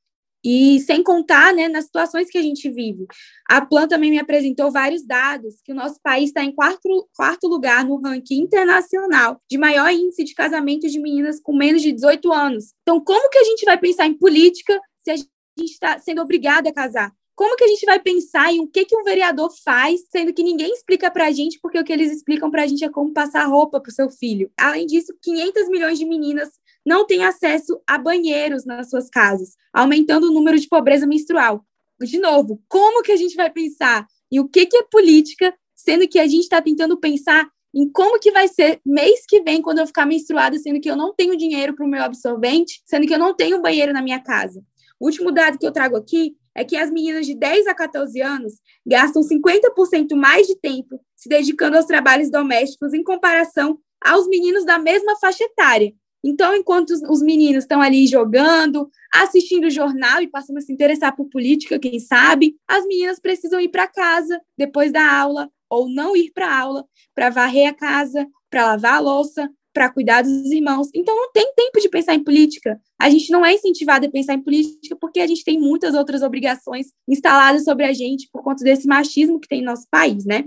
E 0.44 0.80
sem 0.80 1.02
contar 1.02 1.54
né, 1.54 1.68
nas 1.68 1.86
situações 1.86 2.28
que 2.28 2.36
a 2.36 2.42
gente 2.42 2.70
vive. 2.70 3.06
A 3.48 3.64
Plan 3.64 3.88
também 3.88 4.10
me 4.10 4.18
apresentou 4.18 4.70
vários 4.70 5.04
dados 5.06 5.56
que 5.64 5.72
o 5.72 5.74
nosso 5.74 5.98
país 6.02 6.26
está 6.26 6.44
em 6.44 6.52
quarto, 6.52 7.08
quarto 7.16 7.48
lugar 7.48 7.84
no 7.84 8.00
ranking 8.00 8.42
internacional 8.42 9.40
de 9.50 9.56
maior 9.56 9.90
índice 9.90 10.24
de 10.24 10.34
casamento 10.34 10.88
de 10.88 11.00
meninas 11.00 11.40
com 11.40 11.56
menos 11.56 11.80
de 11.80 11.92
18 11.92 12.32
anos. 12.32 12.74
Então, 12.82 13.00
como 13.00 13.30
que 13.30 13.38
a 13.38 13.44
gente 13.44 13.64
vai 13.64 13.78
pensar 13.78 14.06
em 14.06 14.14
política 14.14 14.78
se 15.02 15.10
a 15.10 15.16
gente 15.16 15.30
está 15.60 15.98
sendo 15.98 16.20
obrigada 16.20 16.68
a 16.68 16.74
casar? 16.74 17.12
Como 17.34 17.56
que 17.56 17.64
a 17.64 17.68
gente 17.68 17.84
vai 17.84 17.98
pensar 17.98 18.52
em 18.52 18.60
o 18.60 18.68
que, 18.68 18.84
que 18.84 18.96
um 18.96 19.02
vereador 19.02 19.50
faz, 19.64 20.02
sendo 20.08 20.32
que 20.32 20.42
ninguém 20.42 20.72
explica 20.72 21.10
para 21.10 21.26
a 21.26 21.32
gente, 21.32 21.58
porque 21.60 21.78
o 21.78 21.84
que 21.84 21.92
eles 21.92 22.12
explicam 22.12 22.48
para 22.48 22.62
a 22.62 22.66
gente 22.66 22.84
é 22.84 22.88
como 22.88 23.12
passar 23.12 23.44
roupa 23.46 23.80
para 23.80 23.90
o 23.90 23.92
seu 23.92 24.08
filho? 24.08 24.52
Além 24.56 24.86
disso, 24.86 25.12
500 25.20 25.68
milhões 25.68 25.98
de 25.98 26.06
meninas 26.06 26.50
não 26.84 27.06
têm 27.06 27.24
acesso 27.24 27.80
a 27.86 27.96
banheiros 27.96 28.64
nas 28.64 28.90
suas 28.90 29.08
casas, 29.08 29.56
aumentando 29.72 30.28
o 30.28 30.32
número 30.32 30.58
de 30.58 30.68
pobreza 30.68 31.06
menstrual. 31.06 31.64
De 32.00 32.18
novo, 32.18 32.60
como 32.68 33.02
que 33.02 33.12
a 33.12 33.16
gente 33.16 33.36
vai 33.36 33.50
pensar 33.50 34.06
em 34.30 34.40
o 34.40 34.48
que, 34.48 34.66
que 34.66 34.76
é 34.76 34.82
política, 34.82 35.54
sendo 35.74 36.08
que 36.08 36.18
a 36.18 36.26
gente 36.26 36.42
está 36.42 36.60
tentando 36.60 36.98
pensar 36.98 37.48
em 37.74 37.90
como 37.90 38.20
que 38.20 38.30
vai 38.30 38.46
ser 38.46 38.80
mês 38.84 39.24
que 39.26 39.42
vem 39.42 39.60
quando 39.60 39.78
eu 39.78 39.86
ficar 39.86 40.06
menstruada, 40.06 40.56
sendo 40.58 40.80
que 40.80 40.88
eu 40.88 40.96
não 40.96 41.14
tenho 41.14 41.36
dinheiro 41.36 41.74
para 41.74 41.84
o 41.84 41.88
meu 41.88 42.02
absorvente, 42.02 42.80
sendo 42.84 43.06
que 43.06 43.14
eu 43.14 43.18
não 43.18 43.34
tenho 43.34 43.60
banheiro 43.60 43.92
na 43.92 44.02
minha 44.02 44.20
casa. 44.20 44.62
O 45.00 45.06
último 45.06 45.32
dado 45.32 45.58
que 45.58 45.66
eu 45.66 45.72
trago 45.72 45.96
aqui 45.96 46.36
é 46.54 46.64
que 46.64 46.76
as 46.76 46.90
meninas 46.90 47.26
de 47.26 47.34
10 47.34 47.66
a 47.66 47.74
14 47.74 48.20
anos 48.20 48.54
gastam 48.86 49.22
50% 49.22 50.14
mais 50.14 50.46
de 50.46 50.56
tempo 50.60 51.00
se 51.16 51.28
dedicando 51.28 51.76
aos 51.76 51.86
trabalhos 51.86 52.30
domésticos 52.30 52.94
em 52.94 53.02
comparação 53.02 53.78
aos 54.00 54.28
meninos 54.28 54.64
da 54.64 54.78
mesma 54.78 55.16
faixa 55.16 55.42
etária. 55.42 55.92
Então, 56.24 56.56
enquanto 56.56 56.90
os 56.90 57.22
meninos 57.22 57.64
estão 57.64 57.82
ali 57.82 58.06
jogando, 58.06 58.88
assistindo 59.12 59.66
o 59.66 59.70
jornal 59.70 60.22
e 60.22 60.26
passando 60.26 60.56
a 60.56 60.60
se 60.62 60.72
interessar 60.72 61.14
por 61.14 61.28
política, 61.28 61.78
quem 61.78 62.00
sabe, 62.00 62.56
as 62.66 62.86
meninas 62.86 63.20
precisam 63.20 63.60
ir 63.60 63.68
para 63.68 63.86
casa 63.86 64.40
depois 64.56 64.90
da 64.90 65.06
aula 65.06 65.50
ou 65.68 65.86
não 65.86 66.16
ir 66.16 66.32
para 66.32 66.58
aula 66.58 66.86
para 67.14 67.28
varrer 67.28 67.68
a 67.68 67.74
casa, 67.74 68.26
para 68.50 68.64
lavar 68.68 68.94
a 68.94 69.00
louça, 69.00 69.50
para 69.74 69.90
cuidar 69.90 70.22
dos 70.22 70.50
irmãos. 70.50 70.88
Então, 70.94 71.14
não 71.14 71.30
tem 71.32 71.52
tempo 71.54 71.78
de 71.80 71.90
pensar 71.90 72.14
em 72.14 72.24
política. 72.24 72.80
A 72.98 73.10
gente 73.10 73.30
não 73.30 73.44
é 73.44 73.52
incentivado 73.52 74.06
a 74.06 74.10
pensar 74.10 74.34
em 74.34 74.42
política 74.42 74.96
porque 74.98 75.20
a 75.20 75.26
gente 75.26 75.44
tem 75.44 75.60
muitas 75.60 75.94
outras 75.94 76.22
obrigações 76.22 76.86
instaladas 77.06 77.64
sobre 77.64 77.84
a 77.84 77.92
gente 77.92 78.28
por 78.32 78.42
conta 78.42 78.64
desse 78.64 78.86
machismo 78.86 79.40
que 79.40 79.48
tem 79.48 79.60
no 79.60 79.66
nosso 79.66 79.86
país, 79.90 80.24
né? 80.24 80.44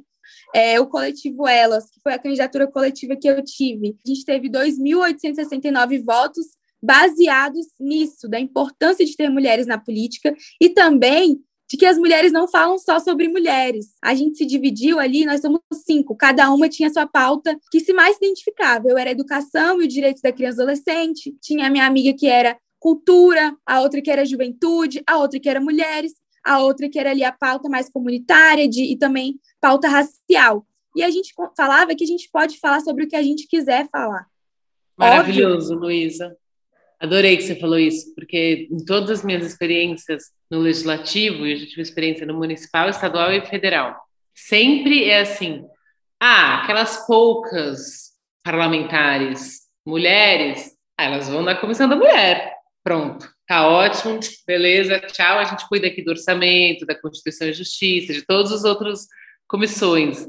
É, 0.58 0.80
o 0.80 0.88
coletivo 0.88 1.48
Elas, 1.48 1.88
que 1.92 2.00
foi 2.02 2.14
a 2.14 2.20
candidatura 2.20 2.66
coletiva 2.66 3.16
que 3.16 3.30
eu 3.30 3.44
tive. 3.44 3.96
A 4.04 4.10
gente 4.10 4.26
teve 4.26 4.50
2.869 4.50 6.04
votos 6.04 6.48
baseados 6.82 7.68
nisso, 7.80 8.28
da 8.28 8.40
importância 8.40 9.06
de 9.06 9.16
ter 9.16 9.30
mulheres 9.30 9.68
na 9.68 9.78
política 9.78 10.36
e 10.60 10.70
também 10.70 11.40
de 11.70 11.78
que 11.78 11.86
as 11.86 11.98
mulheres 12.00 12.32
não 12.32 12.48
falam 12.48 12.80
só 12.80 12.98
sobre 13.00 13.28
mulheres. 13.28 13.98
A 14.02 14.16
gente 14.16 14.36
se 14.36 14.48
dividiu 14.48 15.00
ali, 15.00 15.26
nós 15.26 15.42
somos 15.42 15.60
cinco, 15.86 16.16
cada 16.16 16.52
uma 16.52 16.68
tinha 16.68 16.90
sua 16.90 17.06
pauta 17.06 17.56
que 17.70 17.80
se 17.80 17.94
mais 17.94 18.18
identificava. 18.18 18.88
Eu 18.88 18.98
era 18.98 19.12
educação 19.12 19.80
e 19.80 19.86
o 19.86 19.88
direito 19.88 20.24
da 20.24 20.32
criança 20.32 20.62
e 20.62 20.64
adolescente, 20.64 21.38
tinha 21.40 21.68
a 21.68 21.70
minha 21.70 21.86
amiga 21.86 22.18
que 22.18 22.26
era 22.26 22.58
cultura, 22.80 23.56
a 23.64 23.82
outra 23.82 24.02
que 24.02 24.10
era 24.10 24.26
juventude, 24.26 25.04
a 25.06 25.18
outra 25.18 25.40
que 25.40 25.50
era 25.50 25.62
mulheres, 25.62 26.14
a 26.48 26.60
outra 26.62 26.90
que 26.90 26.98
era 26.98 27.12
ali 27.12 27.24
a 27.24 27.32
pauta 27.32 27.68
mais 27.68 27.90
comunitária 27.90 28.68
de, 28.68 28.84
e 28.84 28.98
também 28.98 29.40
pauta 29.60 29.90
racial. 29.90 30.66
E 30.96 31.04
a 31.04 31.10
gente 31.10 31.34
falava 31.56 31.94
que 31.94 32.04
a 32.04 32.08
gente 32.08 32.30
pode 32.32 32.60
falar 32.60 32.80
sobre 32.80 33.04
o 33.04 33.08
que 33.08 33.16
a 33.16 33.22
gente 33.22 33.48
quiser 33.48 33.88
falar. 33.92 34.26
Maravilhoso. 34.98 35.76
Luísa. 35.76 36.36
Adorei 37.00 37.38
que 37.38 37.44
você 37.44 37.56
falou 37.56 37.78
isso, 37.78 38.16
porque 38.16 38.68
em 38.72 38.84
todas 38.84 39.20
as 39.20 39.24
minhas 39.24 39.46
experiências 39.46 40.32
no 40.50 40.60
legislativo, 40.60 41.46
e 41.46 41.52
eu 41.52 41.58
já 41.58 41.68
tive 41.68 41.82
experiência 41.84 42.26
no 42.26 42.34
municipal, 42.34 42.90
estadual 42.90 43.32
e 43.32 43.46
federal, 43.46 43.96
sempre 44.34 45.04
é 45.04 45.22
assim: 45.22 45.64
ah, 46.20 46.64
aquelas 46.64 47.06
poucas 47.06 48.14
parlamentares 48.44 49.68
mulheres, 49.86 50.76
ah, 50.98 51.06
elas 51.06 51.30
vão 51.30 51.44
na 51.44 51.56
comissão 51.56 51.88
da 51.88 51.96
mulher. 51.96 52.56
Pronto, 52.84 53.30
tá 53.48 53.68
ótimo, 53.68 54.20
beleza, 54.46 55.00
tchau. 55.00 55.40
A 55.40 55.46
gente 55.46 55.68
cuida 55.68 55.88
aqui 55.88 56.04
do 56.04 56.12
orçamento, 56.12 56.86
da 56.86 57.00
Constituição 57.00 57.48
e 57.48 57.54
Justiça, 57.54 58.14
de 58.14 58.26
todos 58.26 58.52
os 58.52 58.64
outros 58.64 59.08
comissões. 59.48 60.28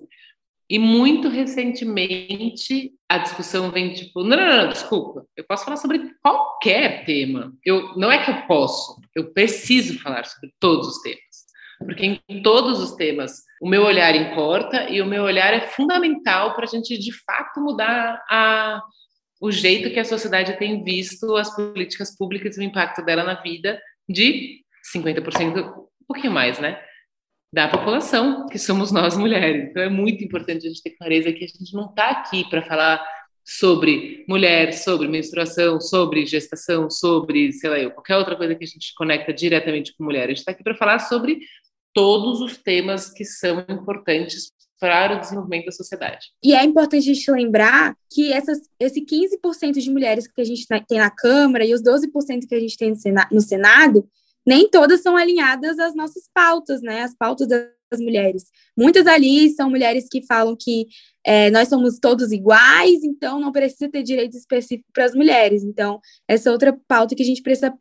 E 0.71 0.79
muito 0.79 1.29
recentemente 1.29 2.93
a 3.09 3.19
discussão 3.19 3.71
vem 3.71 3.95
tipo, 3.95 4.23
não, 4.23 4.37
não, 4.37 4.57
não, 4.65 4.69
desculpa, 4.69 5.25
eu 5.35 5.45
posso 5.45 5.65
falar 5.65 5.79
sobre 5.79 6.13
qualquer 6.23 7.07
tema. 7.07 7.53
Eu 7.65 7.97
não 7.97 8.13
é 8.13 8.23
que 8.23 8.31
eu 8.31 8.47
posso, 8.47 9.01
eu 9.15 9.33
preciso 9.33 9.99
falar 9.99 10.27
sobre 10.27 10.53
todos 10.61 10.87
os 10.89 11.01
temas. 11.01 11.49
Porque 11.79 12.21
em 12.29 12.43
todos 12.43 12.81
os 12.81 12.93
temas 12.97 13.45
o 13.63 13.69
meu 13.69 13.83
olhar 13.83 14.15
importa 14.15 14.91
e 14.91 15.01
o 15.01 15.07
meu 15.07 15.23
olhar 15.23 15.55
é 15.55 15.61
fundamental 15.69 16.55
para 16.55 16.65
a 16.65 16.69
gente 16.69 16.99
de 16.99 17.13
fato 17.25 17.61
mudar 17.61 18.23
a, 18.29 18.83
o 19.41 19.51
jeito 19.51 19.91
que 19.91 20.01
a 20.01 20.05
sociedade 20.05 20.59
tem 20.59 20.83
visto 20.83 21.37
as 21.37 21.55
políticas 21.55 22.17
públicas 22.17 22.57
e 22.57 22.61
o 22.61 22.63
impacto 22.63 23.05
dela 23.05 23.23
na 23.23 23.41
vida 23.41 23.81
de 24.09 24.63
50%, 24.95 25.59
um 25.59 26.07
pouquinho 26.07 26.33
mais, 26.33 26.59
né? 26.59 26.83
da 27.53 27.67
população, 27.69 28.47
que 28.47 28.59
somos 28.59 28.93
nós 28.93 29.17
mulheres. 29.17 29.71
Então 29.71 29.83
é 29.83 29.89
muito 29.89 30.23
importante 30.23 30.67
a 30.67 30.69
gente 30.69 30.83
ter 30.83 30.91
clareza 30.91 31.33
que 31.33 31.45
a 31.45 31.49
gente 31.49 31.73
não 31.73 31.87
está 31.87 32.11
aqui 32.11 32.49
para 32.49 32.63
falar 32.63 33.03
sobre 33.45 34.25
mulher, 34.29 34.75
sobre 34.75 35.09
menstruação, 35.09 35.81
sobre 35.81 36.27
gestação, 36.27 36.91
sobre, 36.91 37.51
sei 37.53 37.71
lá, 37.71 37.79
eu, 37.79 37.91
qualquer 37.91 38.17
outra 38.17 38.37
coisa 38.37 38.55
que 38.55 38.65
a 38.65 38.67
gente 38.67 38.93
conecta 38.95 39.33
diretamente 39.33 39.95
com 39.97 40.05
mulher. 40.05 40.25
A 40.25 40.29
gente 40.29 40.39
está 40.39 40.53
aqui 40.53 40.63
para 40.63 40.75
falar 40.75 40.99
sobre 40.99 41.39
todos 41.95 42.43
os 42.43 42.59
temas 42.59 43.11
que 43.11 43.25
são 43.25 43.65
importantes 43.71 44.53
para 44.81 45.17
o 45.17 45.21
desenvolvimento 45.21 45.67
da 45.67 45.73
sociedade. 45.73 46.29
E 46.43 46.55
é 46.55 46.63
importante 46.65 47.11
a 47.11 47.15
gente 47.15 47.31
lembrar 47.31 47.97
que 48.11 48.33
essas, 48.33 48.61
esse 48.79 49.05
15% 49.05 49.73
de 49.73 49.91
mulheres 49.91 50.27
que 50.27 50.41
a 50.41 50.45
gente 50.45 50.67
tem 50.87 50.99
na 50.99 51.11
Câmara 51.11 51.65
e 51.65 51.75
os 51.75 51.83
12% 51.83 52.47
que 52.49 52.55
a 52.55 52.61
gente 52.61 52.77
tem 52.77 52.93
no 53.33 53.41
Senado, 53.41 54.09
nem 54.47 54.69
todas 54.71 55.03
são 55.03 55.17
alinhadas 55.17 55.79
às 55.79 55.95
nossas 55.95 56.29
pautas, 56.33 56.81
né? 56.81 57.03
As 57.03 57.15
pautas 57.15 57.49
das 57.49 58.01
mulheres. 58.01 58.45
Muitas 58.77 59.07
ali 59.07 59.51
são 59.51 59.69
mulheres 59.69 60.07
que 60.11 60.25
falam 60.27 60.57
que 60.59 60.87
é, 61.25 61.51
nós 61.51 61.69
somos 61.69 61.99
todos 61.99 62.33
iguais, 62.33 63.03
então 63.03 63.41
não 63.41 63.53
precisa 63.53 63.91
ter 63.91 64.03
direitos 64.03 64.39
específicos 64.39 64.91
para 64.93 65.05
as 65.05 65.15
mulheres. 65.15 65.63
Então, 65.65 66.01
essa 66.27 66.49
é 66.49 66.53
outra 66.53 66.79
pauta 66.87 67.15
que 67.15 67.23
a 67.23 67.27
gente 67.27 67.43
precisa 67.43 67.75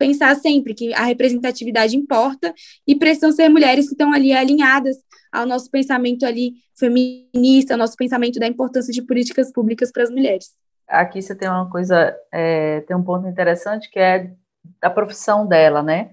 pensar 0.00 0.34
sempre, 0.36 0.72
que 0.72 0.94
a 0.94 1.04
representatividade 1.04 1.94
importa 1.94 2.54
e 2.86 2.96
precisam 2.96 3.30
ser 3.30 3.50
mulheres 3.50 3.84
que 3.84 3.92
estão 3.92 4.14
ali 4.14 4.32
alinhadas 4.32 4.96
ao 5.30 5.44
nosso 5.46 5.70
pensamento 5.70 6.24
ali 6.24 6.54
feminista, 6.74 7.74
ao 7.74 7.78
nosso 7.78 7.96
pensamento 7.96 8.40
da 8.40 8.46
importância 8.46 8.92
de 8.94 9.02
políticas 9.02 9.52
públicas 9.52 9.92
para 9.92 10.02
as 10.02 10.10
mulheres. 10.10 10.52
Aqui 10.88 11.20
você 11.20 11.34
tem 11.34 11.48
uma 11.48 11.68
coisa, 11.68 12.16
é, 12.32 12.80
tem 12.80 12.96
um 12.96 13.02
ponto 13.02 13.28
interessante 13.28 13.90
que 13.90 14.00
é 14.00 14.32
a 14.80 14.88
profissão 14.88 15.46
dela, 15.46 15.82
né? 15.82 16.12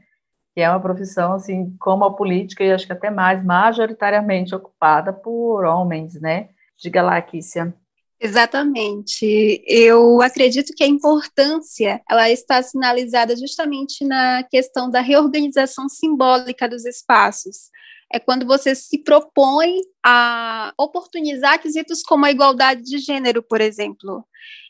Que 0.53 0.61
é 0.61 0.69
uma 0.69 0.81
profissão, 0.81 1.33
assim, 1.33 1.73
como 1.79 2.03
a 2.03 2.13
política, 2.13 2.63
e 2.63 2.71
acho 2.73 2.85
que 2.85 2.93
até 2.93 3.09
mais, 3.09 3.43
majoritariamente 3.43 4.53
ocupada 4.53 5.13
por 5.13 5.63
homens, 5.63 6.19
né? 6.19 6.49
Diga 6.77 7.01
lá, 7.01 7.19
Kícia. 7.21 7.73
Exatamente. 8.19 9.63
Eu 9.67 10.21
acredito 10.21 10.73
que 10.75 10.83
a 10.83 10.87
importância 10.87 12.01
ela 12.09 12.29
está 12.31 12.61
sinalizada 12.63 13.35
justamente 13.35 14.03
na 14.03 14.43
questão 14.43 14.89
da 14.89 15.01
reorganização 15.01 15.87
simbólica 15.87 16.67
dos 16.67 16.83
espaços. 16.85 17.69
É 18.11 18.19
quando 18.19 18.45
você 18.47 18.73
se 18.73 19.03
propõe 19.03 19.81
a 20.03 20.73
oportunizar 20.79 21.61
quesitos 21.61 22.01
como 22.01 22.25
a 22.25 22.31
igualdade 22.31 22.81
de 22.83 22.97
gênero, 22.97 23.43
por 23.43 23.61
exemplo. 23.61 24.25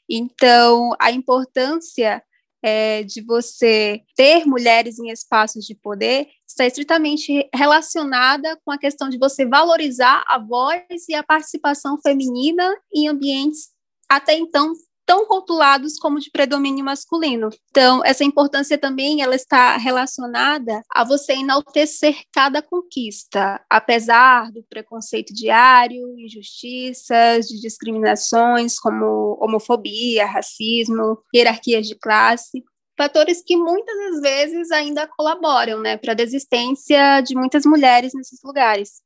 Então, 0.09 0.91
a 0.99 1.11
importância 1.11 2.21
é, 2.63 3.03
de 3.03 3.21
você 3.21 4.01
ter 4.15 4.45
mulheres 4.45 4.99
em 4.99 5.09
espaços 5.09 5.65
de 5.65 5.75
poder 5.75 6.27
está 6.47 6.65
estritamente 6.65 7.47
relacionada 7.53 8.59
com 8.65 8.71
a 8.71 8.77
questão 8.77 9.09
de 9.09 9.17
você 9.17 9.45
valorizar 9.45 10.23
a 10.27 10.39
voz 10.39 11.07
e 11.07 11.13
a 11.13 11.23
participação 11.23 11.99
feminina 12.01 12.75
em 12.93 13.07
ambientes 13.07 13.69
até 14.09 14.35
então 14.35 14.73
tão 15.07 15.25
rotulados 15.25 15.97
como 15.97 16.19
de 16.19 16.29
predomínio 16.29 16.83
masculino. 16.83 17.49
Então, 17.69 18.03
essa 18.05 18.25
importância 18.25 18.77
também 18.77 19.21
ela 19.21 19.35
está 19.35 19.77
relacionada 19.77 20.83
a 20.93 21.05
você 21.05 21.33
enaltecer 21.33 22.23
cada 22.33 22.61
conquista, 22.61 23.59
apesar 23.69 24.51
do 24.51 24.61
preconceito 24.69 25.33
diário, 25.33 26.19
injustiças, 26.19 27.47
de 27.47 27.61
discriminações 27.61 28.77
como 28.77 29.37
homofobia, 29.41 30.25
racismo, 30.25 31.17
hierarquias 31.33 31.87
de 31.87 31.95
classe 31.95 32.63
fatores 32.97 33.43
que 33.45 33.55
muitas 33.55 33.95
das 33.95 34.21
vezes 34.21 34.71
ainda 34.71 35.07
colaboram, 35.07 35.79
né, 35.79 35.97
para 35.97 36.13
a 36.13 36.15
desistência 36.15 37.21
de 37.21 37.35
muitas 37.35 37.63
mulheres 37.63 38.11
nesses 38.15 38.39
lugares. 38.43 39.03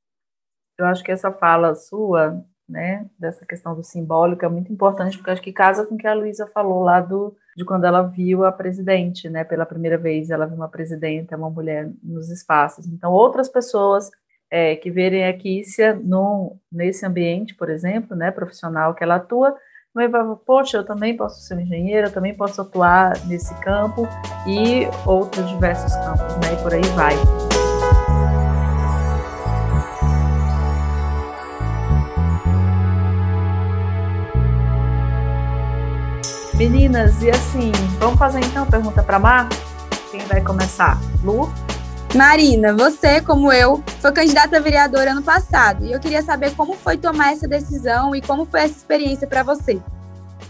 Eu 0.80 0.86
acho 0.86 1.04
que 1.04 1.12
essa 1.12 1.32
fala 1.32 1.76
sua, 1.76 2.42
né, 2.72 3.06
dessa 3.20 3.46
questão 3.46 3.76
do 3.76 3.84
simbólico 3.84 4.46
é 4.46 4.50
muito 4.50 4.72
importante, 4.72 5.18
porque 5.18 5.32
acho 5.32 5.42
que 5.42 5.52
casa 5.52 5.86
com 5.86 5.96
o 5.96 5.98
que 5.98 6.08
a 6.08 6.14
Luísa 6.14 6.48
falou 6.48 6.82
lá 6.82 7.02
do, 7.02 7.36
de 7.56 7.66
quando 7.66 7.84
ela 7.84 8.02
viu 8.02 8.46
a 8.46 8.52
presidente, 8.52 9.30
né, 9.30 9.44
pela 9.44 9.66
primeira 9.66 9.98
vez, 9.98 10.30
ela 10.30 10.46
viu 10.46 10.56
uma 10.56 10.70
presidenta, 10.70 11.36
uma 11.36 11.50
mulher 11.50 11.92
nos 12.02 12.30
espaços. 12.30 12.88
Então, 12.88 13.12
outras 13.12 13.50
pessoas 13.50 14.10
é, 14.50 14.76
que 14.76 14.90
verem 14.90 15.28
a 15.28 15.34
Kícia 15.38 15.94
no, 15.94 16.58
nesse 16.72 17.06
ambiente, 17.06 17.54
por 17.54 17.70
exemplo, 17.70 18.16
né, 18.16 18.32
profissional 18.32 18.96
que 18.96 19.04
ela 19.04 19.16
atua, 19.16 19.56
vai 19.94 20.10
falar, 20.10 20.36
poxa, 20.38 20.78
eu 20.78 20.86
também 20.86 21.16
posso 21.18 21.42
ser 21.42 21.60
engenheira, 21.60 22.08
eu 22.08 22.14
também 22.14 22.34
posso 22.34 22.62
atuar 22.62 23.14
nesse 23.28 23.54
campo 23.62 24.08
e 24.48 24.88
outros 25.06 25.50
diversos 25.50 25.94
campos, 25.96 26.36
né? 26.38 26.54
E 26.54 26.64
por 26.64 26.74
aí 26.74 26.82
vai. 26.96 27.51
Meninas, 36.62 37.24
e 37.24 37.30
assim, 37.32 37.72
vamos 37.98 38.20
fazer 38.20 38.40
então 38.46 38.62
a 38.62 38.66
pergunta 38.68 39.02
para 39.02 39.18
Mar? 39.18 39.50
Quem 40.12 40.20
vai 40.28 40.44
começar? 40.44 40.96
Lu? 41.24 41.52
Marina, 42.16 42.72
você, 42.72 43.20
como 43.20 43.52
eu, 43.52 43.84
foi 44.00 44.12
candidata 44.12 44.58
a 44.58 44.60
vereadora 44.60 45.10
ano 45.10 45.24
passado 45.24 45.84
e 45.84 45.92
eu 45.92 46.00
queria 46.00 46.22
saber 46.22 46.54
como 46.56 46.76
foi 46.76 46.98
tomar 46.98 47.34
essa 47.34 47.48
decisão 47.48 48.16
e 48.16 48.22
como 48.22 48.46
foi 48.46 48.60
essa 48.60 48.78
experiência 48.78 49.26
para 49.26 49.42
você. 49.42 49.82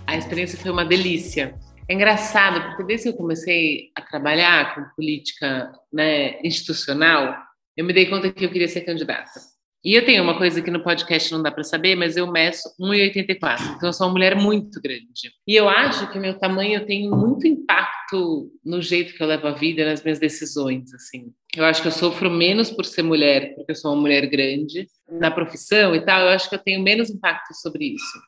A 0.06 0.18
experiência 0.18 0.60
foi 0.60 0.70
uma 0.70 0.84
delícia. 0.84 1.56
É 1.88 1.94
engraçado, 1.94 2.62
porque 2.62 2.84
desde 2.84 3.04
que 3.04 3.10
eu 3.12 3.18
comecei 3.18 3.92
a 3.96 4.02
trabalhar 4.02 4.76
com 4.76 4.84
política 4.98 5.72
né, 5.94 6.42
institucional, 6.44 7.38
eu 7.78 7.86
me 7.86 7.94
dei 7.94 8.08
conta 8.08 8.30
que 8.34 8.44
eu 8.44 8.52
queria 8.52 8.68
ser 8.68 8.82
candidata. 8.82 9.51
E 9.84 9.96
eu 9.96 10.06
tenho 10.06 10.22
uma 10.22 10.38
coisa 10.38 10.62
que 10.62 10.70
no 10.70 10.84
podcast 10.84 11.32
não 11.32 11.42
dá 11.42 11.52
para 11.52 11.64
saber, 11.64 11.96
mas 11.96 12.16
eu 12.16 12.32
meço 12.32 12.70
1,84. 12.80 13.76
Então 13.76 13.90
eu 13.90 13.94
sou 13.94 14.06
uma 14.06 14.14
mulher 14.14 14.36
muito 14.36 14.80
grande. 14.80 15.32
E 15.48 15.56
eu 15.56 15.68
acho 15.68 16.12
que 16.12 16.20
meu 16.20 16.38
tamanho 16.38 16.86
tem 16.86 17.10
muito 17.10 17.48
impacto 17.48 18.52
no 18.64 18.80
jeito 18.80 19.16
que 19.16 19.24
eu 19.24 19.28
levo 19.28 19.48
a 19.48 19.52
vida, 19.52 19.84
nas 19.84 20.04
minhas 20.04 20.20
decisões, 20.20 20.94
assim. 20.94 21.32
Eu 21.56 21.66
acho 21.66 21.82
que 21.82 21.88
eu 21.88 21.92
sofro 21.92 22.30
menos 22.30 22.70
por 22.70 22.86
ser 22.86 23.02
mulher, 23.02 23.56
porque 23.56 23.72
eu 23.72 23.76
sou 23.76 23.92
uma 23.92 24.02
mulher 24.02 24.28
grande, 24.28 24.88
na 25.10 25.32
profissão 25.32 25.96
e 25.96 26.06
tal, 26.06 26.22
eu 26.22 26.30
acho 26.30 26.48
que 26.48 26.56
eu 26.56 26.60
tenho 26.60 26.82
menos 26.84 27.10
impacto 27.10 27.54
sobre 27.56 27.96
isso. 27.96 28.22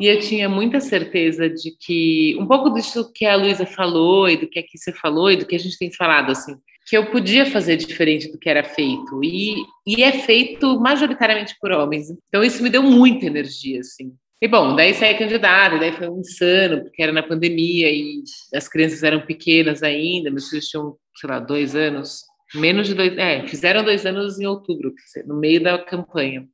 E 0.00 0.06
eu 0.06 0.18
tinha 0.20 0.48
muita 0.48 0.80
certeza 0.80 1.50
de 1.50 1.76
que, 1.78 2.36
um 2.40 2.46
pouco 2.46 2.70
disso 2.70 3.12
que 3.14 3.26
a 3.26 3.36
Luísa 3.36 3.66
falou, 3.66 4.28
e 4.28 4.36
do 4.36 4.48
que 4.48 4.58
aqui 4.58 4.78
você 4.78 4.92
falou, 4.92 5.30
e 5.30 5.36
do 5.36 5.44
que 5.44 5.54
a 5.54 5.58
gente 5.58 5.78
tem 5.78 5.92
falado, 5.92 6.30
assim, 6.30 6.56
que 6.90 6.98
eu 6.98 7.06
podia 7.06 7.46
fazer 7.46 7.76
diferente 7.76 8.32
do 8.32 8.36
que 8.36 8.50
era 8.50 8.64
feito. 8.64 9.22
E, 9.22 9.54
e 9.86 10.02
é 10.02 10.10
feito 10.10 10.80
majoritariamente 10.80 11.54
por 11.60 11.70
homens. 11.70 12.08
Então 12.26 12.42
isso 12.42 12.60
me 12.64 12.68
deu 12.68 12.82
muita 12.82 13.26
energia, 13.26 13.78
assim. 13.78 14.12
E 14.42 14.48
bom, 14.48 14.74
daí 14.74 14.92
saí 14.94 15.16
candidata, 15.16 15.78
daí 15.78 15.92
foi 15.92 16.08
um 16.08 16.18
insano, 16.18 16.82
porque 16.82 17.00
era 17.00 17.12
na 17.12 17.22
pandemia 17.22 17.88
e 17.92 18.24
as 18.52 18.66
crianças 18.66 19.04
eram 19.04 19.20
pequenas 19.20 19.84
ainda, 19.84 20.32
meus 20.32 20.48
filhos 20.48 20.66
tinham, 20.66 20.96
sei 21.14 21.30
lá, 21.30 21.38
dois 21.38 21.76
anos, 21.76 22.22
menos 22.56 22.88
de 22.88 22.94
dois, 22.94 23.16
é, 23.16 23.46
fizeram 23.46 23.84
dois 23.84 24.04
anos 24.04 24.40
em 24.40 24.46
outubro, 24.46 24.92
no 25.26 25.38
meio 25.38 25.62
da 25.62 25.78
campanha. 25.78 26.44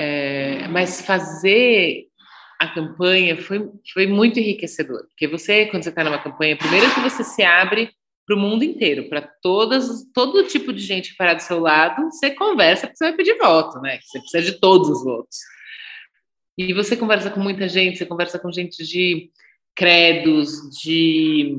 É, 0.00 0.66
mas 0.68 1.02
fazer 1.02 2.06
a 2.58 2.66
campanha 2.66 3.36
foi, 3.36 3.70
foi 3.92 4.08
muito 4.08 4.40
enriquecedor, 4.40 5.06
porque 5.08 5.28
você, 5.28 5.66
quando 5.66 5.84
você 5.84 5.90
está 5.90 6.02
numa 6.02 6.18
campanha, 6.18 6.56
primeiro 6.56 6.92
que 6.92 7.00
você 7.00 7.22
se 7.22 7.44
abre 7.44 7.92
para 8.26 8.36
o 8.36 8.38
mundo 8.38 8.64
inteiro, 8.64 9.08
para 9.08 9.22
todas, 9.42 10.04
todo 10.14 10.46
tipo 10.46 10.72
de 10.72 10.80
gente 10.80 11.10
que 11.10 11.16
parar 11.16 11.34
do 11.34 11.42
seu 11.42 11.58
lado, 11.58 12.04
você 12.04 12.30
conversa 12.30 12.86
porque 12.86 12.98
você 12.98 13.04
vai 13.04 13.16
pedir 13.16 13.36
voto, 13.38 13.80
né? 13.80 13.98
Você 14.00 14.18
precisa 14.20 14.52
de 14.52 14.60
todos 14.60 14.88
os 14.88 15.04
votos. 15.04 15.38
E 16.56 16.72
você 16.72 16.96
conversa 16.96 17.30
com 17.30 17.40
muita 17.40 17.68
gente, 17.68 17.98
você 17.98 18.06
conversa 18.06 18.38
com 18.38 18.52
gente 18.52 18.84
de 18.84 19.30
credos, 19.74 20.52
de 20.82 21.58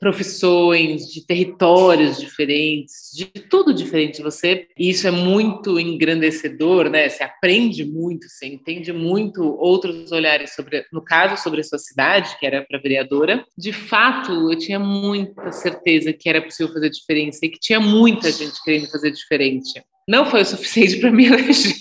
profissões, 0.00 1.06
de 1.12 1.26
territórios 1.26 2.18
diferentes, 2.18 3.10
de 3.14 3.26
tudo 3.26 3.74
diferente 3.74 4.16
de 4.16 4.22
você. 4.22 4.66
E 4.78 4.88
isso 4.88 5.06
é 5.06 5.10
muito 5.10 5.78
engrandecedor, 5.78 6.88
né? 6.88 7.06
Você 7.06 7.22
aprende 7.22 7.84
muito, 7.84 8.26
você 8.26 8.46
entende 8.46 8.94
muito 8.94 9.42
outros 9.58 10.10
olhares 10.10 10.54
sobre, 10.54 10.86
no 10.90 11.04
caso, 11.04 11.40
sobre 11.42 11.60
a 11.60 11.64
sua 11.64 11.78
cidade, 11.78 12.34
que 12.38 12.46
era 12.46 12.64
para 12.66 12.80
vereadora. 12.80 13.44
De 13.56 13.74
fato, 13.74 14.50
eu 14.50 14.58
tinha 14.58 14.78
muita 14.78 15.52
certeza 15.52 16.14
que 16.14 16.30
era 16.30 16.40
possível 16.40 16.72
fazer 16.72 16.88
diferença 16.88 17.44
e 17.44 17.50
que 17.50 17.60
tinha 17.60 17.78
muita 17.78 18.32
gente 18.32 18.62
querendo 18.64 18.90
fazer 18.90 19.10
diferente. 19.10 19.82
Não 20.08 20.24
foi 20.24 20.40
o 20.40 20.46
suficiente 20.46 20.98
para 20.98 21.12
me 21.12 21.26
eleger. 21.28 21.74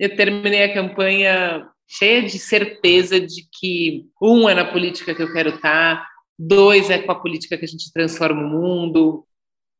eu 0.00 0.16
terminei 0.16 0.64
a 0.64 0.72
campanha 0.72 1.68
cheia 1.86 2.22
de 2.22 2.38
certeza 2.38 3.20
de 3.20 3.46
que 3.52 4.06
um 4.20 4.48
é 4.48 4.54
na 4.54 4.64
política 4.64 5.14
que 5.14 5.22
eu 5.22 5.30
quero 5.30 5.50
estar, 5.50 6.02
Dois 6.38 6.90
é 6.90 6.98
com 6.98 7.12
a 7.12 7.20
política 7.20 7.56
que 7.56 7.64
a 7.64 7.68
gente 7.68 7.92
transforma 7.92 8.42
o 8.42 8.48
mundo. 8.48 9.26